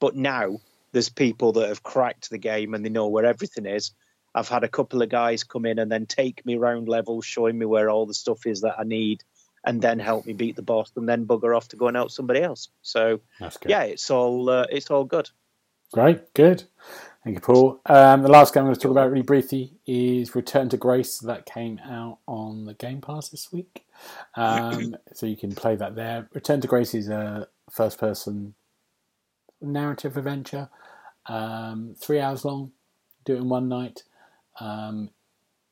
[0.00, 0.58] But now
[0.92, 3.92] there's people that have cracked the game and they know where everything is.
[4.34, 7.58] I've had a couple of guys come in and then take me round levels, showing
[7.58, 9.22] me where all the stuff is that I need,
[9.64, 12.10] and then help me beat the boss, and then bugger off to go and help
[12.10, 12.68] somebody else.
[12.82, 13.70] So That's good.
[13.70, 15.30] yeah, it's all uh, it's all good.
[15.92, 16.64] Great, good.
[17.22, 17.80] Thank you, Paul.
[17.86, 21.18] Um, the last game I'm going to talk about really briefly is Return to Grace.
[21.18, 23.84] That came out on the Game Pass this week.
[24.34, 26.28] Um, so you can play that there.
[26.34, 28.54] Return to Grace is a first person
[29.62, 30.68] narrative adventure,
[31.26, 32.72] um, three hours long,
[33.24, 34.02] do it in one night.
[34.60, 35.10] Um,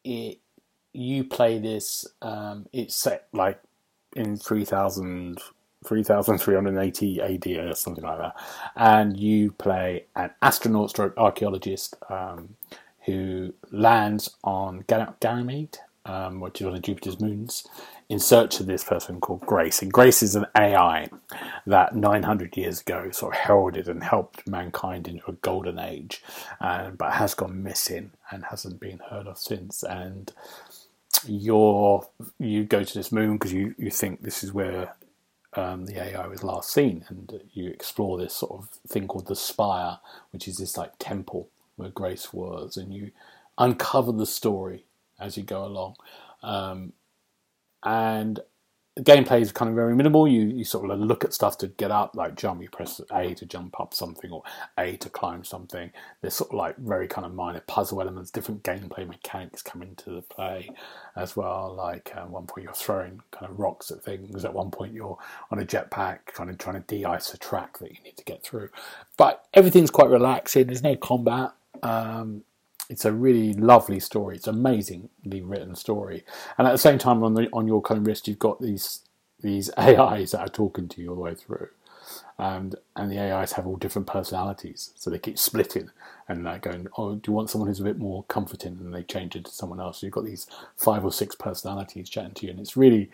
[0.04, 0.38] it
[0.92, 3.60] You play this, um, it's set like
[4.16, 5.40] in 3000.
[5.86, 8.36] 3380 AD or something like that.
[8.76, 12.56] And you play an astronaut stroke archaeologist um,
[13.06, 17.66] who lands on Gan- Ganymede, um, which is one of Jupiter's moons,
[18.10, 19.82] in search of this person called Grace.
[19.82, 21.08] And Grace is an AI
[21.66, 26.22] that 900 years ago sort of heralded and helped mankind into a golden age,
[26.60, 29.82] uh, but has gone missing and hasn't been heard of since.
[29.84, 30.32] And
[31.26, 34.94] you're you go to this moon because you, you think this is where
[35.54, 39.36] um, the AI was last seen, and you explore this sort of thing called the
[39.36, 39.98] Spire,
[40.32, 43.12] which is this like temple where Grace was, and you
[43.58, 44.84] uncover the story
[45.20, 45.96] as you go along.
[46.42, 46.92] Um,
[47.84, 48.40] and
[48.96, 50.26] the gameplay is kind of very minimal.
[50.26, 52.60] You you sort of look at stuff to get up, like jump.
[52.60, 54.42] You press A to jump up something, or
[54.78, 55.92] A to climb something.
[56.20, 60.10] There's sort of like very kind of minor puzzle elements, different gameplay mechanics come into
[60.10, 60.70] the play
[61.16, 61.74] as well.
[61.76, 64.44] Like at one point you're throwing kind of rocks at things.
[64.44, 65.18] At one point you're
[65.52, 68.42] on a jetpack, kind of trying to de-ice a track that you need to get
[68.42, 68.70] through.
[69.16, 70.66] But everything's quite relaxing.
[70.66, 71.52] There's no combat.
[71.82, 72.42] Um,
[72.90, 74.36] it's a really lovely story.
[74.36, 76.24] It's amazingly written story,
[76.58, 79.02] and at the same time, on the on your kind of wrist, you've got these
[79.40, 81.68] these AIs that are talking to you all the way through,
[82.38, 85.90] and and the AIs have all different personalities, so they keep splitting
[86.28, 89.04] and like going, oh, do you want someone who's a bit more comforting, and they
[89.04, 90.00] change it to someone else.
[90.00, 93.10] So you've got these five or six personalities chatting to you, and it's really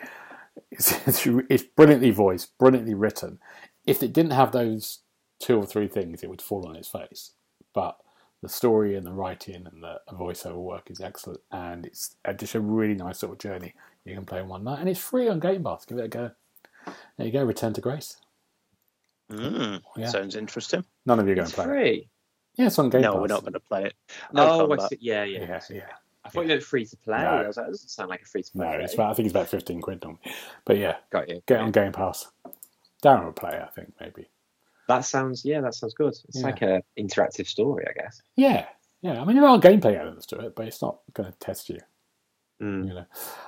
[0.71, 3.39] it's, it's, it's brilliantly voiced, brilliantly written.
[3.85, 4.99] If it didn't have those
[5.39, 7.31] two or three things, it would fall on its face,
[7.73, 7.97] but
[8.41, 12.55] the story and the writing and the voiceover work is excellent, and it's uh, just
[12.55, 13.73] a really nice sort of journey
[14.05, 15.85] you can play in one night, and it's free on Game Pass.
[15.85, 16.31] Give it a go.
[17.17, 17.43] There you go.
[17.43, 18.17] Return to Grace.
[19.31, 20.07] Mm, Yeah.
[20.07, 20.85] Sounds interesting.
[21.05, 21.67] None of you are going to play it.
[21.67, 22.09] free.
[22.55, 23.15] Yeah, it's on Game no, Pass.
[23.15, 23.93] No, we're not going to play it.
[24.31, 24.91] No oh, I combat.
[25.01, 25.39] yeah, yeah.
[25.41, 25.81] Yeah, yeah.
[26.23, 27.17] I thought you meant free to play.
[27.19, 27.25] No.
[27.27, 28.65] I was like, that doesn't sound like a free to play.
[28.65, 30.17] No, it's about, I think it's about fifteen quid on.
[30.65, 31.41] But yeah, Got you.
[31.45, 32.27] get it on Game Pass.
[33.03, 34.27] Darren will play I think maybe.
[34.87, 35.43] That sounds.
[35.45, 36.13] Yeah, that sounds good.
[36.27, 36.43] It's Yeah.
[36.45, 38.21] like an interactive story, I guess.
[38.35, 38.65] Yeah,
[39.01, 39.21] yeah.
[39.21, 41.79] I mean, there are gameplay elements to it, but it's not going to test you.
[42.61, 42.87] Mm.
[42.87, 43.05] You know.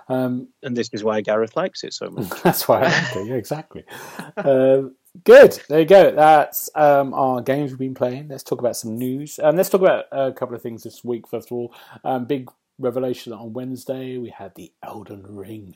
[0.09, 2.29] Um, And this is why Gareth likes it so much.
[2.43, 3.27] That's why I like it.
[3.27, 3.83] Yeah, exactly.
[4.37, 5.59] um, good.
[5.67, 6.11] There you go.
[6.11, 8.27] That's um, our games we've been playing.
[8.27, 9.39] Let's talk about some news.
[9.39, 11.27] And let's talk about a couple of things this week.
[11.27, 11.73] First of all,
[12.03, 14.17] um, big revelation on Wednesday.
[14.17, 15.75] We had the Elden Ring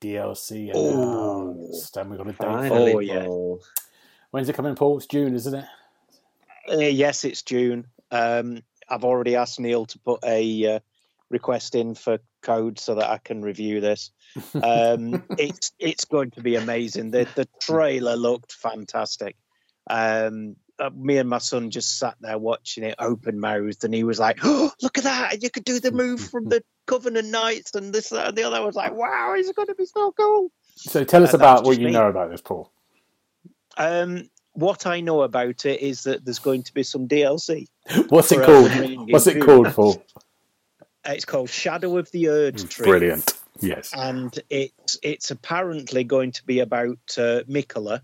[0.00, 2.36] DLC announced, and we got a date.
[2.38, 3.26] For, Finally, Oh, yeah.
[4.30, 4.98] When's it coming, Paul?
[4.98, 5.64] It's June, isn't it?
[6.70, 7.86] Uh, yes, it's June.
[8.10, 10.80] Um, I've already asked Neil to put a uh,
[11.30, 14.10] request in for code so that I can review this.
[14.54, 17.10] Um, it's it's going to be amazing.
[17.10, 19.36] The the trailer looked fantastic.
[19.88, 24.04] Um, uh, me and my son just sat there watching it open mouthed, and he
[24.04, 25.42] was like, "Oh, look at that!
[25.42, 28.56] You could do the move from the Covenant Knights and this that, and the other."
[28.56, 31.78] I was like, "Wow, it's going to be so cool!" So tell us about what
[31.78, 31.92] you me.
[31.92, 32.70] know about this, Paul.
[33.78, 37.68] Um, what I know about it is that there's going to be some DLC.
[38.08, 38.70] What's it called?
[38.70, 40.02] Elden Ring in What's it called, for?
[41.04, 42.86] It's called Shadow of the Erd Tree.
[42.86, 43.32] Brilliant.
[43.60, 43.92] Yes.
[43.92, 48.02] and it's it's apparently going to be about uh, Miquella,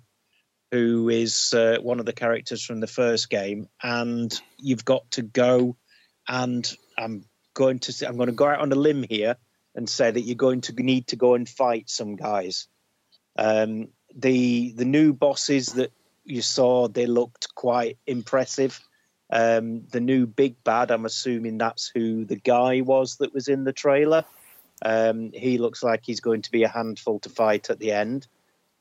[0.72, 5.22] who is uh, one of the characters from the first game, and you've got to
[5.22, 5.77] go,
[6.29, 9.37] and I'm going to I'm going to go out on a limb here
[9.75, 12.68] and say that you're going to need to go and fight some guys.
[13.37, 15.93] Um, the the new bosses that
[16.25, 18.81] you saw, they looked quite impressive.
[19.31, 23.65] Um, the new big bad, I'm assuming that's who the guy was that was in
[23.65, 24.25] the trailer.
[24.85, 28.27] Um, he looks like he's going to be a handful to fight at the end.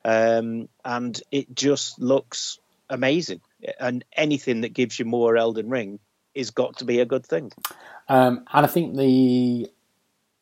[0.05, 2.59] Um, and it just looks
[2.89, 3.41] amazing.
[3.79, 5.99] And anything that gives you more Elden Ring
[6.33, 7.51] is got to be a good thing.
[8.09, 9.71] Um, and I think the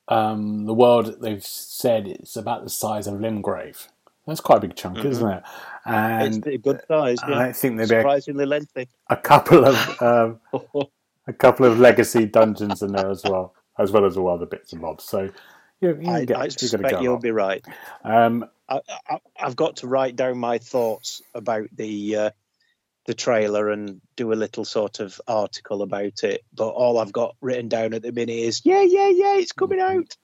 [0.07, 3.87] um, the world they've said it's about the size of Limgrave.
[4.31, 5.05] That's quite a big chunk, Mhm.
[5.05, 5.43] isn't it?
[5.85, 7.17] And it's a good size.
[7.27, 7.37] Yeah.
[7.39, 8.87] I think there'll be a, Surprisingly lengthy.
[9.09, 10.39] a couple of um,
[11.27, 14.71] a couple of legacy dungeons in there as well, as well as all other bits
[14.71, 15.03] and bobs.
[15.03, 15.29] So
[15.81, 17.01] you, you I, get, I you're going to suspect go.
[17.01, 17.21] you'll on.
[17.21, 17.65] be right.
[18.05, 18.79] Um, I,
[19.09, 22.29] I, I've got to write down my thoughts about the uh,
[23.07, 26.43] the trailer and do a little sort of article about it.
[26.53, 29.79] But all I've got written down at the minute is yeah, yeah, yeah, it's coming
[29.81, 30.15] out.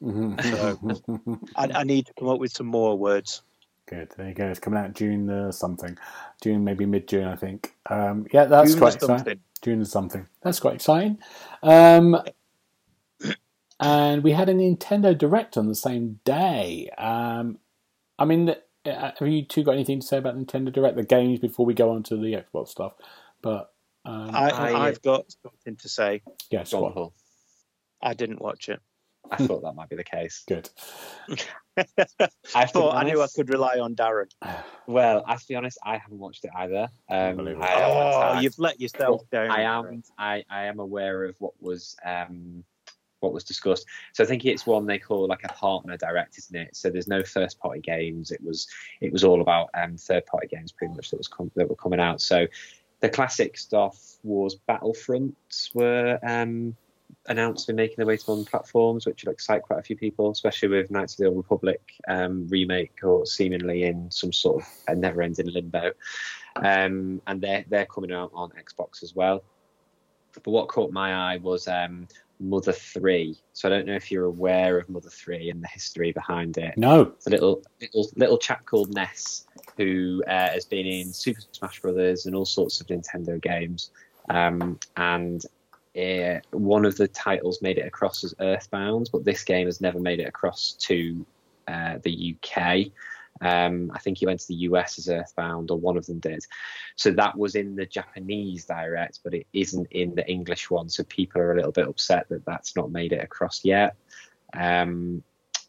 [1.56, 3.42] I, I need to come up with some more words.
[3.88, 4.12] Good.
[4.18, 4.48] There you go.
[4.50, 5.98] It's coming out June the something,
[6.44, 7.74] June maybe mid June, I think.
[7.90, 9.18] Um, yeah, that's June or quite exciting.
[9.18, 9.40] something.
[9.62, 10.28] June or something.
[10.44, 11.20] That's quite exciting.
[11.64, 12.22] Um,
[13.80, 16.90] and we had a Nintendo Direct on the same day.
[16.98, 17.60] Um,
[18.20, 18.56] I mean, uh,
[19.18, 21.92] have you two got anything to say about Nintendo Direct, the games, before we go
[21.92, 22.94] on to the Xbox stuff?
[23.42, 23.72] But
[24.06, 26.22] um, I, I- I've got something to say.
[26.50, 27.12] yes, Go on, what?
[28.02, 28.80] I didn't watch it.
[29.32, 30.44] I thought that might be the case.
[30.48, 30.70] good.
[31.78, 31.86] I
[32.56, 34.32] I have thought I knew I could rely on Darren.
[34.90, 36.88] Well, I have to be honest, I haven't watched it either.
[37.10, 39.52] Um, I, Oh, had- you've let yourself down.
[39.52, 40.02] I am.
[40.18, 42.64] I, I am aware of what was um,
[43.20, 43.86] what was discussed.
[44.14, 46.74] So I think it's one they call like a partner direct, isn't it?
[46.74, 48.32] So there's no first party games.
[48.32, 48.66] It was
[49.02, 51.76] it was all about um, third party games pretty much that was com- that were
[51.76, 52.22] coming out.
[52.22, 52.48] So
[53.02, 56.78] the classic stuff was Battlefronts were um,
[57.28, 60.32] announced and making their way to modern platforms, which would excite quite a few people,
[60.32, 64.70] especially with Knights of the Old Republic um, remake or seemingly in some sort of
[64.88, 65.92] a never-ending limbo.
[66.56, 69.44] Um, and they're they're coming out on Xbox as well.
[70.34, 72.08] But what caught my eye was um,
[72.40, 73.38] Mother Three.
[73.54, 76.78] So I don't know if you're aware of Mother Three and the history behind it.
[76.78, 77.02] No.
[77.02, 81.82] It's a little little little chap called Ness who uh, has been in Super Smash
[81.82, 83.92] Brothers and all sorts of Nintendo games.
[84.30, 85.46] Um, and
[85.98, 90.00] uh, one of the titles made it across as Earthbound, but this game has never
[90.00, 91.26] made it across to
[91.68, 92.92] uh, the UK.
[93.42, 96.44] Um, I think he went to the US as Earthbound, or one of them did.
[96.96, 100.90] So that was in the Japanese direct, but it isn't in the English one.
[100.90, 103.96] So people are a little bit upset that that's not made it across yet.
[104.54, 105.24] Um,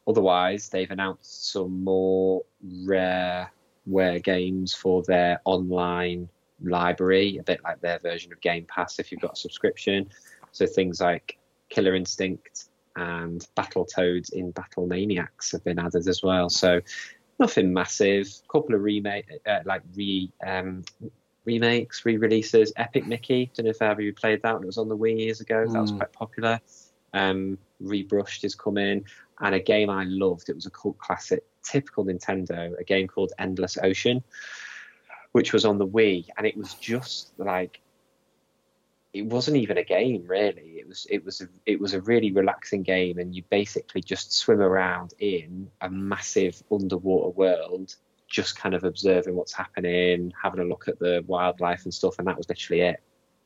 [0.07, 2.43] otherwise, they've announced some more
[2.85, 3.51] rare
[3.87, 6.29] rare games for their online
[6.63, 10.09] library, a bit like their version of Game Pass if you've got a subscription.
[10.53, 11.39] So things like
[11.69, 12.65] Killer Instinct
[12.97, 16.49] and Battle Toads in Battle Maniacs have been added as well.
[16.49, 16.81] So
[17.39, 18.27] nothing massive.
[18.27, 20.85] A couple of remake, uh, like re um,
[21.45, 22.73] remakes, re-releases.
[22.77, 23.51] Epic Mickey.
[23.55, 24.57] Don't know if ever you played that.
[24.57, 25.67] It was on the Wii years ago.
[25.67, 25.99] That was Mm.
[25.99, 26.61] quite popular.
[27.15, 29.05] Um, Rebrushed is coming,
[29.41, 30.51] and a game I loved.
[30.51, 32.79] It was a cult classic, typical Nintendo.
[32.79, 34.23] A game called Endless Ocean,
[35.39, 37.81] which was on the Wii, and it was just like
[39.13, 40.81] it wasn't even a game really.
[40.81, 44.33] It was it was a, it was a really relaxing game, and you basically just
[44.33, 47.95] swim around in a massive underwater world,
[48.27, 52.27] just kind of observing what's happening, having a look at the wildlife and stuff, and
[52.27, 53.01] that was literally it.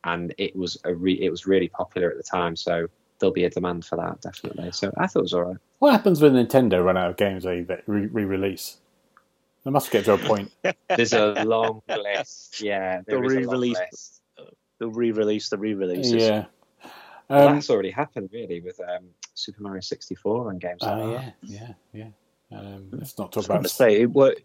[0.04, 2.88] And it was a re- it was really popular at the time, so
[3.18, 4.72] there'll be a demand for that definitely.
[4.72, 5.56] So I thought it was all right.
[5.78, 8.78] What happens when Nintendo run out of games they re-release?
[9.64, 10.50] They must get to a point.
[10.88, 12.60] There's a long list.
[12.60, 13.78] Yeah, The is a long re-release.
[13.78, 14.22] list.
[14.78, 16.14] They'll re-release the re-releases.
[16.14, 16.46] yeah.
[17.30, 19.04] Um, that's already happened really with um,
[19.34, 21.34] Super Mario 64 and games like oh that.
[21.42, 22.06] yeah, yeah,
[22.50, 22.58] yeah.
[22.58, 24.42] Um, let's not talk I was about to say it worked.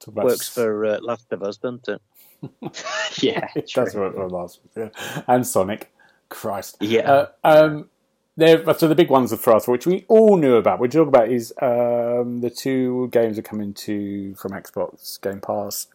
[0.00, 2.02] Talk about Works s- for uh, Last of Us, doesn't it?
[3.22, 3.84] yeah, It true.
[3.84, 5.22] does work for last week, yeah.
[5.28, 5.92] And Sonic.
[6.30, 6.78] Christ.
[6.80, 7.10] Yeah.
[7.10, 7.90] Uh, um,
[8.36, 11.28] there, so the big ones for us, which we all knew about, we talk about
[11.28, 15.86] is um, the two games are coming to from Xbox Game Pass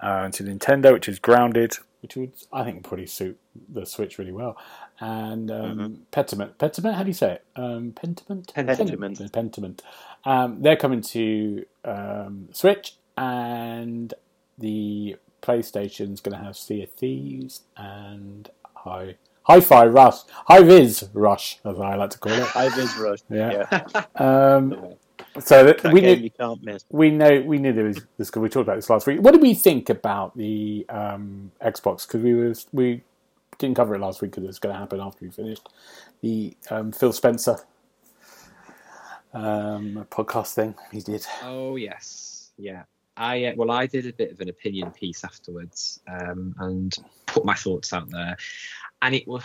[0.00, 3.38] uh, to Nintendo, which is Grounded, which would I think probably suit
[3.68, 4.56] the Switch really well,
[5.00, 6.54] and um, Pentiment.
[6.58, 7.44] Pentiment, how do you say it?
[7.56, 8.52] Um, Pentiment.
[8.52, 9.30] Pentiment.
[9.32, 9.80] Pentiment.
[10.24, 14.14] Um, they're coming to um, Switch, and
[14.56, 19.16] the PlayStation's going to have Sea of Thieves and Hi
[19.48, 22.42] Hi-Fi Rush, High Vis Rush, as I like to call it.
[22.42, 23.20] High Vis Rush.
[23.30, 23.66] Yeah.
[23.70, 24.04] Yeah.
[24.16, 24.94] Um,
[25.40, 26.84] so that That we game knew you can't miss.
[26.90, 28.28] we know we knew there was this.
[28.28, 29.20] Because we talked about this last week.
[29.20, 32.06] What did we think about the um, Xbox?
[32.06, 33.02] Because we was we
[33.58, 35.68] didn't cover it last week because it was going to happen after we finished
[36.20, 37.58] the um, Phil Spencer
[39.32, 41.24] um, podcast thing he did.
[41.42, 42.82] Oh yes, yeah.
[43.16, 46.94] I uh, well, I did a bit of an opinion piece afterwards um, and
[47.28, 48.36] put my thoughts out there,
[49.00, 49.44] and it was.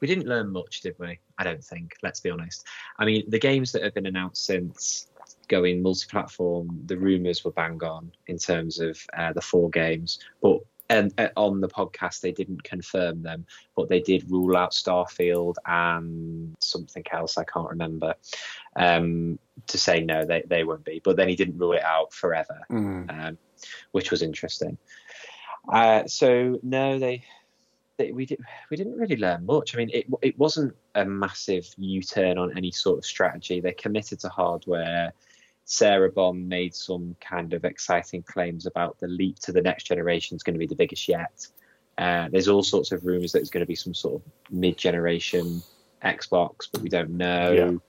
[0.00, 1.20] We didn't learn much, did we?
[1.38, 1.94] I don't think.
[2.02, 2.66] Let's be honest.
[2.98, 5.06] I mean, the games that have been announced since
[5.46, 10.58] going multi-platform, the rumours were bang on in terms of uh, the four games, but.
[10.90, 15.54] And uh, on the podcast, they didn't confirm them, but they did rule out Starfield
[15.64, 18.14] and something else I can't remember.
[18.76, 19.38] Um,
[19.68, 21.00] to say no, they, they won't be.
[21.02, 22.60] But then he didn't rule it out forever,
[23.08, 23.38] um,
[23.92, 24.76] which was interesting.
[25.70, 27.24] Uh, so no, they,
[27.98, 28.40] they we did
[28.70, 29.74] we didn't really learn much.
[29.74, 33.60] I mean, it it wasn't a massive U turn on any sort of strategy.
[33.60, 35.12] They committed to hardware.
[35.64, 40.34] Sarah Bond made some kind of exciting claims about the leap to the next generation
[40.34, 41.46] is going to be the biggest yet.
[41.96, 45.62] Uh, there's all sorts of rumors that it's going to be some sort of mid-generation
[46.04, 47.80] Xbox, but we don't know.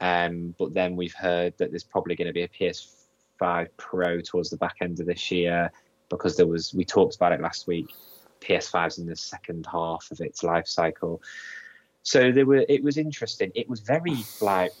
[0.00, 4.48] Um, but then we've heard that there's probably going to be a PS5 Pro towards
[4.48, 5.70] the back end of this year
[6.08, 7.94] because there was we talked about it last week.
[8.40, 11.20] PS5's in the second half of its life cycle,
[12.02, 12.64] so there were.
[12.68, 13.52] It was interesting.
[13.54, 14.72] It was very like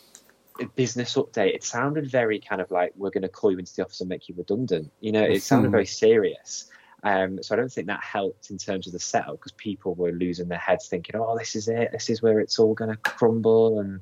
[0.60, 1.54] a business update.
[1.54, 4.08] It sounded very kind of like we're going to call you into the office and
[4.08, 4.90] make you redundant.
[5.00, 6.70] You know, it sounded very serious.
[7.04, 10.10] Um, so I don't think that helped in terms of the setup because people were
[10.10, 11.92] losing their heads thinking, "Oh, this is it.
[11.92, 14.00] This is where it's all going to crumble," and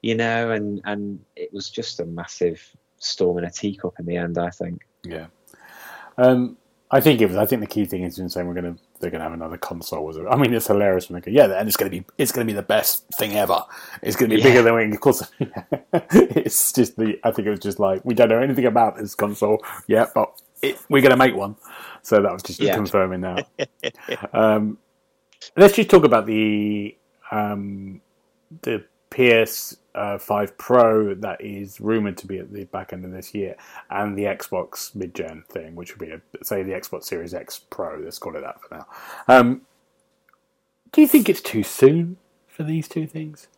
[0.00, 2.62] you know, and and it was just a massive
[2.98, 4.38] storm in a teacup in the end.
[4.38, 4.86] I think.
[5.04, 5.26] Yeah.
[6.16, 6.56] Um,
[6.90, 7.36] I think it was.
[7.36, 9.58] I think the key thing is in saying we're to they're going to have another
[9.58, 10.04] console.
[10.06, 10.16] Was?
[10.18, 12.44] I mean, it's hilarious when they go, yeah, and it's going to be it's to
[12.44, 13.60] be the best thing ever.
[14.02, 14.48] It's going to be Yeah.
[14.48, 14.84] bigger than we.
[14.92, 15.22] Of course,
[15.92, 17.18] it's just the.
[17.24, 20.40] I think it was just like we don't know anything about this console yet, but
[20.62, 21.56] it, we're going to make one.
[22.02, 22.74] So that was just Yeah.
[22.74, 23.46] confirming that.
[24.32, 24.78] um,
[25.56, 26.96] let's just talk about the
[27.30, 28.00] um,
[28.62, 33.10] the PS uh, 5 Pro that is rumored to be at the back end of
[33.10, 33.56] this year,
[33.90, 37.98] and the Xbox mid-gen thing, which would be, a, say, the Xbox Series X Pro.
[37.98, 38.86] Let's call it that for now.
[39.26, 39.62] Um,
[40.92, 43.48] do you think it's too soon for these two things?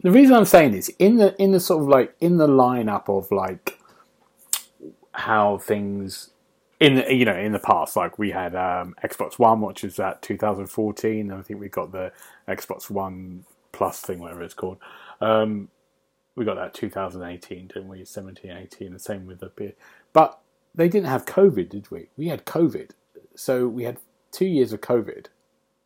[0.00, 3.08] The reason I'm saying this in the in the sort of like in the lineup
[3.08, 3.78] of like
[5.12, 6.30] how things
[6.78, 9.98] in the, you know in the past like we had um, Xbox One which was
[9.98, 12.12] at 2014 and I think we got the
[12.46, 13.44] Xbox One
[13.78, 14.78] Plus thing whatever it's called.
[15.20, 15.68] Um,
[16.34, 18.04] we got that 2018 didn't we?
[18.04, 19.74] 17 18 the same with the P-
[20.12, 20.40] but
[20.74, 22.08] they didn't have COVID did we?
[22.16, 22.90] We had COVID.
[23.36, 23.98] So we had
[24.32, 25.26] two years of COVID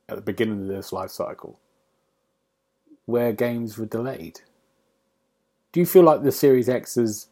[0.08, 1.58] at the beginning of this life cycle
[3.04, 4.40] where games were delayed.
[5.72, 7.26] Do you feel like the Series X has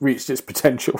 [0.00, 0.98] reached its potential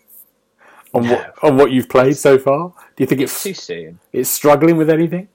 [0.92, 2.74] on what on what you've played so far?
[2.96, 3.98] Do you think it's Too soon.
[4.12, 5.28] it's struggling with anything?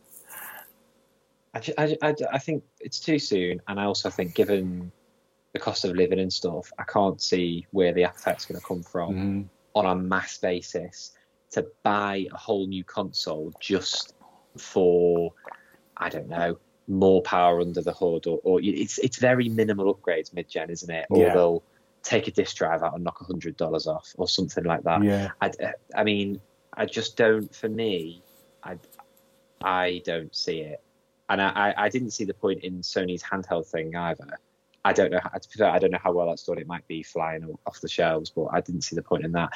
[1.54, 4.92] I, I, I, I think it's too soon, and I also think given
[5.54, 8.84] the cost of living and stuff, I can't see where the appetite's going to come
[8.84, 9.42] from Mm-hmm.
[9.76, 11.12] on a mass basis
[11.52, 14.14] to buy a whole new console just
[14.58, 15.34] for
[15.98, 20.34] I don't know more power under the hood, or, or it's it's very minimal upgrades
[20.34, 21.08] mid gen, isn't it?
[21.10, 21.34] Or Yeah.
[21.34, 21.64] they'll
[22.04, 25.04] take a disc drive out and knock a hundred dollars off, or something like that.
[25.04, 25.52] Yeah, I,
[25.96, 26.40] I mean,
[26.74, 27.54] I just don't.
[27.54, 28.24] For me,
[28.64, 28.78] I,
[29.62, 30.82] I don't see it,
[31.32, 34.38] and I, I- didn't see the point in Sony's handheld thing either.
[34.84, 35.20] I don't know.
[35.24, 35.32] How,
[35.72, 36.58] I don't know how well that's done.
[36.58, 39.52] It might be flying off the shelves, but I didn't see the point in that.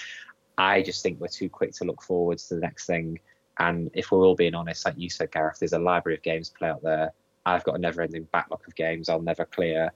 [0.57, 3.19] I just think we're too quick to look forwards to the next thing.
[3.59, 6.49] And if we're all being honest, like you said, Gareth, there's a library of games
[6.49, 7.11] to play out there.
[7.45, 9.91] I've got a never-ending backlog of games I'll never clear.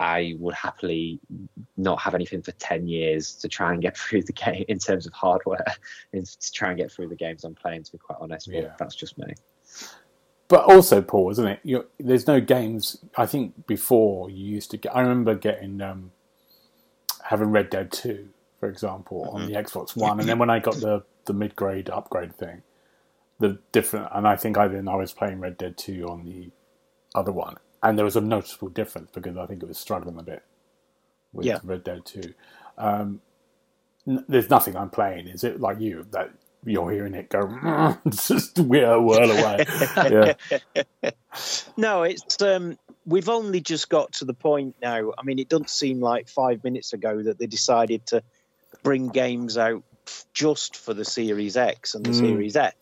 [0.00, 1.20] I would happily
[1.76, 5.06] not have anything for 10 years to try and get through the game in terms
[5.06, 5.64] of hardware
[6.12, 8.48] and to try and get through the games I'm playing, to be quite honest.
[8.50, 8.72] But Yeah.
[8.78, 9.32] that's just me.
[10.52, 11.60] But also Paul, isn't it?
[11.64, 12.98] you there's no games.
[13.16, 14.94] I think before you used to get.
[14.94, 16.10] I remember getting um,
[17.24, 18.28] having Red Dead Two
[18.60, 19.52] for example, on Mm-hmm.
[19.52, 22.62] the Xbox One, and then when I got the the mid grade upgrade thing,
[23.40, 26.50] the different, and I think I then I was playing Red Dead Two on the
[27.14, 30.22] other one, and there was a noticeable difference because I think it was struggling a
[30.22, 30.44] bit
[31.32, 31.58] with Yeah.
[31.64, 32.34] Red Dead Two.
[32.76, 33.20] Um,
[34.06, 35.28] n- there's nothing I'm playing.
[35.28, 36.30] Is it like you that
[36.64, 39.64] you're hearing it go it's just whirl, whirl away?
[39.96, 40.34] yeah,
[41.76, 45.12] No, it's um, we've only just got to the point now.
[45.18, 48.22] I mean, it doesn't seem like five minutes ago that they decided to
[48.82, 49.82] bring games out
[50.34, 52.18] just for the Series X and the Mm.
[52.20, 52.76] Series X,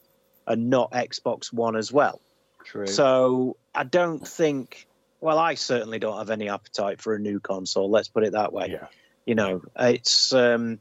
[0.47, 2.21] and not Xbox One as well.
[2.65, 2.87] True.
[2.87, 4.87] So I don't think.
[5.21, 7.91] Well, I certainly don't have any appetite for a new console.
[7.91, 8.69] Let's put it that way.
[8.73, 8.87] yeah,
[9.27, 10.81] You know, it's um,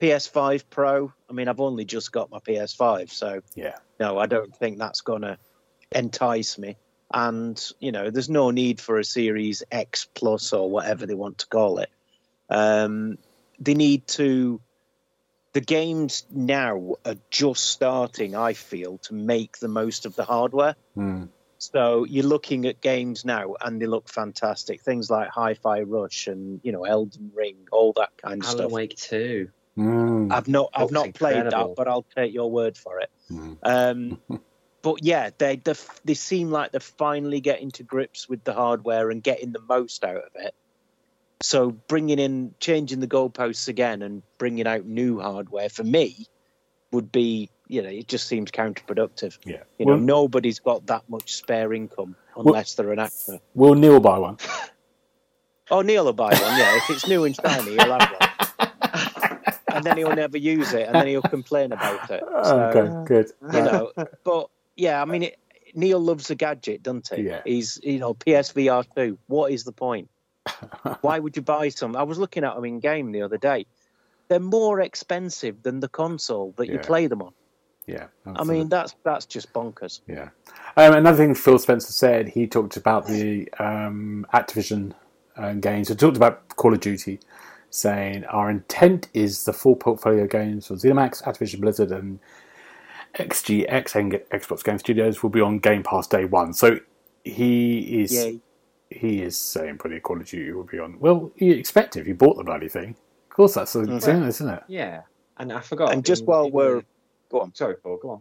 [0.00, 1.12] PS5 Pro.
[1.28, 3.76] I mean, I've only just got my PS5, so yeah.
[3.98, 5.38] no, I don't think that's going to
[5.92, 6.76] entice me.
[7.12, 11.38] And you know, there's no need for a Series X Plus or whatever they want
[11.38, 11.90] to call it.
[12.48, 13.18] Um,
[13.58, 14.60] they need to.
[15.52, 20.76] The games now are just starting, I feel, to make the most of the hardware.
[20.96, 21.28] Mm.
[21.58, 24.80] So you're looking at games now, and they look fantastic.
[24.80, 28.70] Things like Hi-Fi Rush and you know Elden Ring, all that kind of Alan stuff.
[28.70, 29.50] Wake 2.
[29.80, 30.32] Mm.
[30.32, 31.68] I've not, I've Looks not played incredible.
[31.68, 33.10] that, but I'll take your word for it.
[33.30, 33.56] Mm.
[33.62, 34.20] Um,
[34.82, 35.74] but yeah, they they
[36.04, 40.04] they seem like they're finally getting to grips with the hardware and getting the most
[40.04, 40.54] out of it.
[41.42, 46.26] So bringing in, changing the goalposts again and bringing out new hardware for me
[46.92, 49.38] would be, you know, it just seems counterproductive.
[49.44, 49.62] Yeah.
[49.78, 53.40] You know, Well- nobody's got that much spare income unless they're an actor.
[53.54, 54.36] Will Neil buy one?
[55.72, 56.58] Oh, Neil will buy one.
[56.58, 58.29] Yeah, if it's new and shiny, he'll have one.
[59.80, 62.22] And then he'll never use it, and then he'll complain about it.
[62.44, 63.30] So, okay, good.
[63.52, 63.92] you know,
[64.24, 65.38] but yeah, I mean, it,
[65.74, 67.22] Neil loves a gadget, doesn't he?
[67.22, 67.42] Yeah.
[67.44, 69.18] He's, you know, PSVR two.
[69.26, 70.08] What is the point?
[71.02, 71.96] Why would you buy some?
[71.96, 73.66] I was looking at them in game the other day.
[74.28, 77.32] They're more expensive than the console that you play them on.
[77.86, 80.00] Yeah, I mean, that's that's just bonkers.
[80.06, 80.28] Yeah.
[80.76, 84.94] Um, another thing Phil Spencer said, he talked about the um, Activision
[85.36, 85.88] uh, games.
[85.88, 87.18] He talked about Call of Duty,
[87.70, 92.18] saying our intent is the full portfolio games for ZeniMax, Activision Blizzard, and
[93.14, 96.52] XGX and Xbox Game Studios will be on Game Pass day one.
[96.52, 96.78] So
[97.24, 98.40] he is Yay.
[98.90, 100.98] he is saying pretty Call of Duty will be on.
[101.00, 102.96] Well, you expect it if you bought the bloody thing.
[103.30, 103.98] Of course, that's the mm-hmm.
[103.98, 104.62] thing, isn't it?
[104.68, 105.02] Yeah.
[105.38, 105.92] And I forgot.
[105.92, 106.86] And just in- while in we're the-
[107.30, 107.54] go on.
[107.54, 108.20] Sorry, Paul, go on.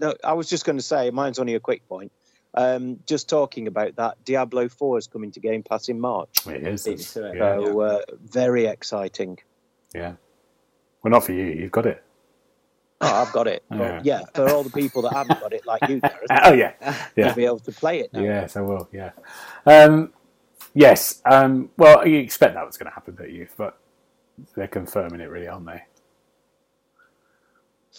[0.00, 2.10] No, I was just going to say, mine's only a quick point.
[2.54, 6.46] Um, just talking about that, Diablo 4 is coming to Game Pass in March.
[6.46, 6.86] It is.
[6.86, 7.36] It's- to it.
[7.36, 9.38] yeah, So, uh, very exciting.
[9.94, 10.14] yeah.
[11.02, 11.44] Well, not for you.
[11.44, 12.02] You've got it.
[13.00, 13.62] Oh, I've got it.
[13.70, 13.76] Yeah.
[13.78, 16.72] But yeah, for all the people that haven't got it, like you, Gareth, Oh yeah,
[17.14, 18.20] they'll be able to play it now.
[18.22, 18.88] Yes, I will.
[18.92, 19.10] Yeah.
[19.66, 20.12] Um,
[20.72, 21.20] yes.
[21.26, 23.46] Um, well, you expect that was going to happen, don't you?
[23.58, 23.76] But
[24.54, 25.82] they're confirming it, really, aren't they?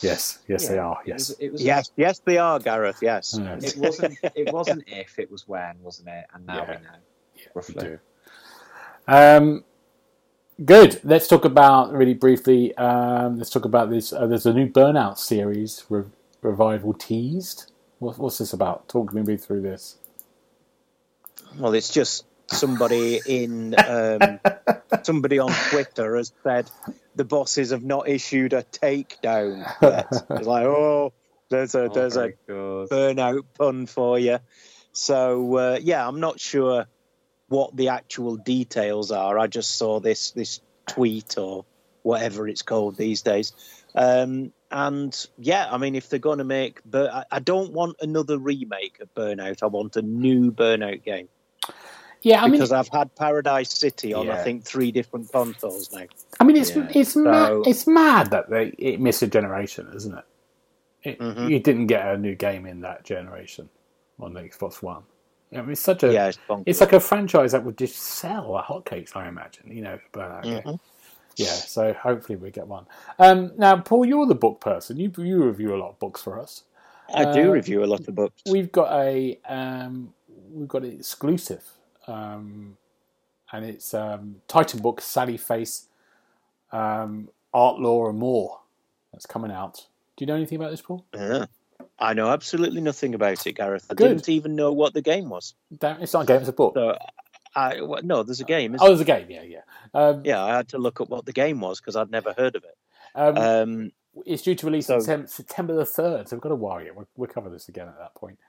[0.02, 0.40] Yes.
[0.48, 0.98] Yes, they Yeah, are.
[1.06, 1.38] It was, Yes.
[1.40, 3.00] it was Yes, yes, they are, Gareth.
[3.02, 3.38] Yes.
[3.40, 3.74] Yes.
[3.74, 4.18] It wasn't.
[4.36, 5.18] It wasn't if.
[5.20, 6.26] It was when, wasn't it?
[6.34, 6.68] And now Yeah.
[6.78, 6.90] we know.
[7.36, 7.76] we roughly.
[7.76, 8.00] do.
[9.08, 9.64] Um,
[10.64, 11.00] good.
[11.04, 12.76] Let's talk about really briefly.
[12.78, 14.12] Um, let's talk about this.
[14.12, 16.04] Uh, there's a new Burnout series re-
[16.42, 17.72] revival teased.
[18.00, 18.88] What, what's this about?
[18.90, 19.98] Talk me through this.
[21.58, 24.40] Well, it's just somebody in um,
[25.04, 26.70] somebody on Twitter has said
[27.16, 30.08] the bosses have not issued a takedown yet.
[30.12, 31.14] it's like, oh,
[31.50, 32.90] there's a Oh, there's a very good.
[32.90, 34.40] burnout pun for you.
[34.92, 36.86] So uh, yeah, I'm not sure
[37.48, 39.38] what the actual details are.
[39.38, 41.66] I just saw this this tweet or
[42.02, 43.54] whatever it's called these days.
[43.96, 47.98] Um, and yeah, I mean, if they're going to make, but I, I don't want
[48.02, 49.64] another remake of Burnout.
[49.64, 51.30] I want a new Burnout game
[52.26, 56.06] Yeah, I mean, because I've had Paradise City on I think three different consoles now.
[56.40, 56.88] I mean, it's Yeah.
[56.94, 57.48] it's mad.
[57.48, 60.26] So- It's mad that they it missed a generation, isn't it?
[61.04, 61.50] it Mhm.
[61.52, 63.70] You didn't get a new game in that generation
[64.20, 65.04] on the Xbox One.
[65.54, 68.52] I mean, it's such a Yeah, it's it's like a franchise that would just sell
[68.54, 69.16] like hotcakes.
[69.16, 70.64] I imagine, you know, Burnout game.
[70.64, 70.80] Mhm.
[71.38, 72.88] Yeah, so hopefully we get one.
[73.20, 74.98] Um, now, Paul, you're the book person.
[74.98, 76.64] You you review a lot of books for us.
[77.14, 78.42] I do uh, review a lot of books.
[78.50, 80.14] We've got a um,
[80.52, 81.64] we've got an exclusive,
[82.08, 82.78] um,
[83.52, 85.88] and it's um, Titan book Sally Face,
[86.72, 88.60] um, Art, Lore, and More.
[89.14, 89.86] That's coming out.
[90.18, 91.06] Do you know anything about this, Paul?
[91.14, 91.46] Yeah.
[92.00, 93.86] I know absolutely nothing about it, Gareth.
[93.90, 94.10] I Good.
[94.10, 95.54] didn't even know what the game was.
[95.78, 96.74] Don't- It's not a game; it's a book.
[96.76, 96.98] So,
[97.56, 98.76] I well, no, there's a game.
[98.76, 99.28] Isn't Oh, there's a game.
[99.30, 99.62] Yeah, yeah.
[99.94, 102.56] Um, Yeah, I had to look up what the game was because I'd never heard
[102.56, 102.78] of it.
[103.14, 103.92] um, Um,
[104.26, 106.90] it's due to release so- September the third, so we've got to worry.
[106.92, 108.40] We'll, we'll cover this again at that point.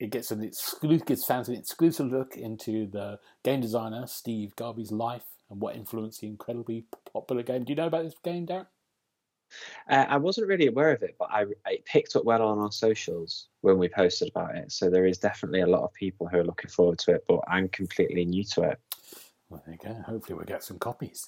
[0.00, 4.92] It gets an exclusive, gets fans an exclusive look into the game designer Steve Gabry's
[4.92, 7.64] life and what influenced the incredibly popular game.
[7.64, 8.66] Do you know about this game, Darren?
[9.88, 12.70] Uh, I wasn't really aware of it, but I it picked up well on our
[12.70, 14.70] socials when we posted about it.
[14.70, 17.40] So there is definitely a lot of people who are looking forward to it, but
[17.48, 18.80] I'm completely new to it.
[19.48, 20.02] Well, there you go.
[20.02, 21.26] Hopefully, we'll get some copies.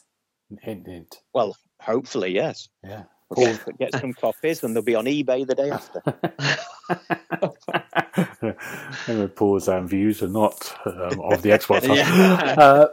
[0.60, 1.22] Hint, hint.
[1.32, 2.68] Well, hopefully, yes.
[2.84, 3.04] Yeah.
[3.30, 6.02] We'll get, get some copies and they'll be on eBay the day after.
[9.10, 11.86] anyway, Paul's um, views are not um, of the Xbox.
[11.96, 12.54] Yeah.
[12.58, 12.86] uh,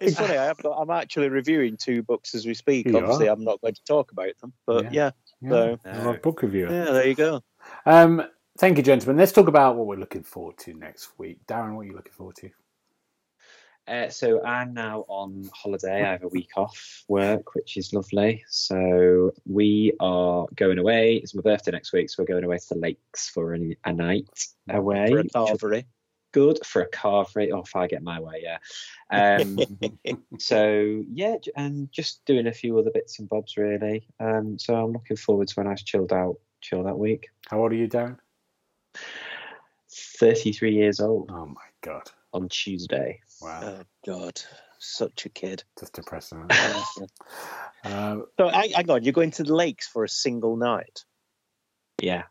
[0.00, 0.36] It's funny.
[0.36, 2.86] I have got, I'm actually reviewing two books as we speak.
[2.88, 3.32] You Obviously, are.
[3.32, 5.12] I'm not going to talk about them, but Yeah.
[5.40, 6.70] yeah, yeah, So- I'm a book reviewer.
[6.70, 7.42] yeah, there you go.
[7.86, 8.22] Um,
[8.58, 9.16] thank you, gentlemen.
[9.16, 11.38] Let's talk about what we're looking forward to next week.
[11.46, 12.50] Darren, what are you looking forward to?
[13.88, 16.02] Uh, so I'm now on holiday.
[16.02, 18.44] I have a week off work, which is lovely.
[18.48, 21.16] So we are going away.
[21.16, 23.92] It's my birthday next week, so we're going away to the lakes for a, a
[23.92, 25.08] night away.
[25.08, 25.84] For a carvery.
[26.32, 27.50] Good for a carvery.
[27.52, 28.58] Oh, if I get my way, yeah.
[29.10, 29.58] Um,
[30.38, 34.06] so yeah, and just doing a few other bits and bobs really.
[34.20, 37.30] Um, so I'm looking forward to a nice chilled out, chill that week.
[37.48, 38.18] How old are you, Darren?
[39.92, 42.10] 33 years old Oh my god!
[42.32, 43.20] On Tuesday.
[43.40, 44.40] Wow, Oh God,
[44.78, 45.64] such a kid.
[45.78, 46.46] just depressing.
[46.94, 47.06] so
[47.84, 51.04] um, hang, hang on, you're going to the lakes for a single night.
[52.00, 52.24] Yeah.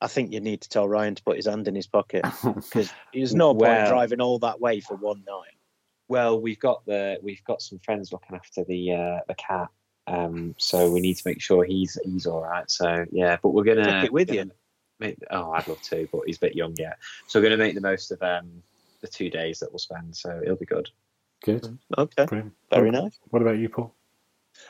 [0.00, 2.92] I think you need to tell Ryan to put his hand in his pocket because
[3.12, 5.56] there's no point driving all that way for one night.
[6.08, 9.68] Well, we've got the we've got some friends looking after the uh, the cat.
[10.06, 12.68] Um, so we need to make sure he's he's all right.
[12.70, 14.50] So yeah, but we're gonna Take it with gonna you.
[14.98, 16.98] Make, oh, I'd love to, but he's a bit young yet.
[17.26, 18.62] So we're gonna make the most of um
[19.00, 20.16] the two days that we'll spend.
[20.16, 20.90] So it'll be good.
[21.44, 22.54] good, Okay, brilliant.
[22.70, 23.18] very What- nice.
[23.30, 23.94] What about you, Paul?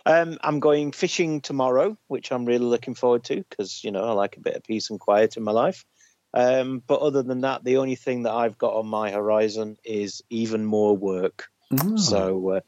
[0.07, 4.13] Um, I'm going fishing tomorrow, which I'm really looking forward to because you know I
[4.13, 5.85] like a bit of peace and quiet in my life.
[6.33, 10.23] Um, but other than that, the only thing that I've got on my horizon is
[10.31, 11.49] even more work.
[11.73, 12.61] Mm, So uh,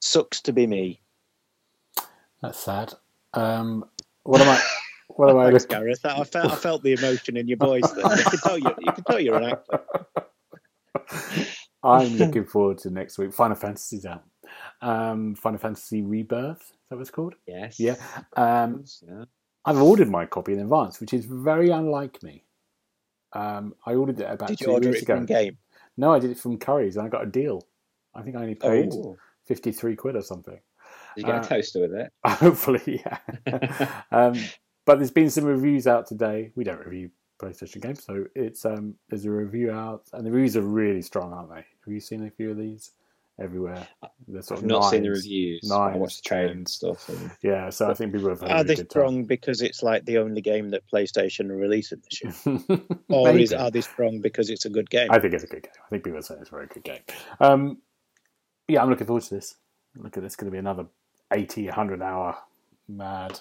[0.00, 1.02] sucks to be me.
[2.40, 2.94] that's sad.
[3.34, 3.84] Um,
[4.22, 4.60] what am I?
[5.16, 5.50] What am I?
[5.50, 6.04] Thanks, Looking, Gareth.
[6.06, 7.90] I felt I felt the emotion in your voice.
[7.90, 8.16] There.
[8.16, 9.80] You can tell you you can tell you're an actor.
[11.82, 13.32] I'm looking forward to next week.
[13.32, 14.24] Final Fantasy's out.
[14.82, 16.60] Um, Final Fantasy Rebirth.
[16.60, 17.34] Is that what it's called?
[17.46, 17.78] Yes.
[17.80, 17.96] Yeah.
[18.36, 19.24] Um, Yeah.
[19.64, 22.44] I've ordered my copy in advance, which is very unlike me.
[23.32, 25.16] Um, I ordered it about Did you two it ago.
[25.16, 25.58] from game?
[25.96, 27.66] No, I did it from Curry's, and I got a deal.
[28.14, 28.90] I think I only paid
[29.46, 30.58] fifty-three quid or something.
[31.16, 32.12] you get Uh, a toaster with it.
[32.26, 34.00] Hopefully, yeah.
[34.10, 34.34] um,
[34.86, 36.50] but there's been some reviews out today.
[36.56, 37.10] We don't review
[37.40, 37.94] PlayStation game.
[37.96, 41.56] so it's um, there's a review out, and the reviews are really strong, aren't they?
[41.84, 42.92] Have you seen a few of these
[43.40, 43.88] everywhere?
[44.28, 45.66] They're sort I've of not seen the reviews.
[45.68, 47.08] but I nines, watched the trailer and stuff.
[47.08, 49.82] And Yeah, so I think people have had Are a they good strong because it's
[49.82, 52.58] like the only game that PlayStation are releasing this year,
[53.08, 53.62] or is, Maybe.
[53.62, 55.08] are they strong because it's a good game?
[55.10, 55.72] I think it's a good game.
[55.84, 57.00] I think people are saying it's a very good game.
[57.40, 57.78] Um,
[58.68, 59.56] yeah, I'm looking forward to this.
[59.96, 60.86] Look at this, going to be another
[61.32, 62.36] 80, 100 hour
[62.88, 63.40] mad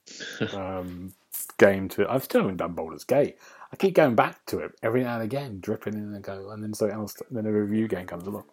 [0.54, 1.12] um,
[1.58, 2.10] game to.
[2.10, 3.36] I've still haven't done Baldur's Gate.
[3.72, 6.62] I keep going back to it every now and again, dripping in and go, and
[6.62, 8.44] then something else, then a review game comes along.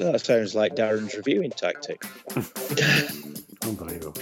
[0.00, 2.04] Oh, that sounds like Darren's reviewing tactic.
[3.62, 4.14] Unbelievable.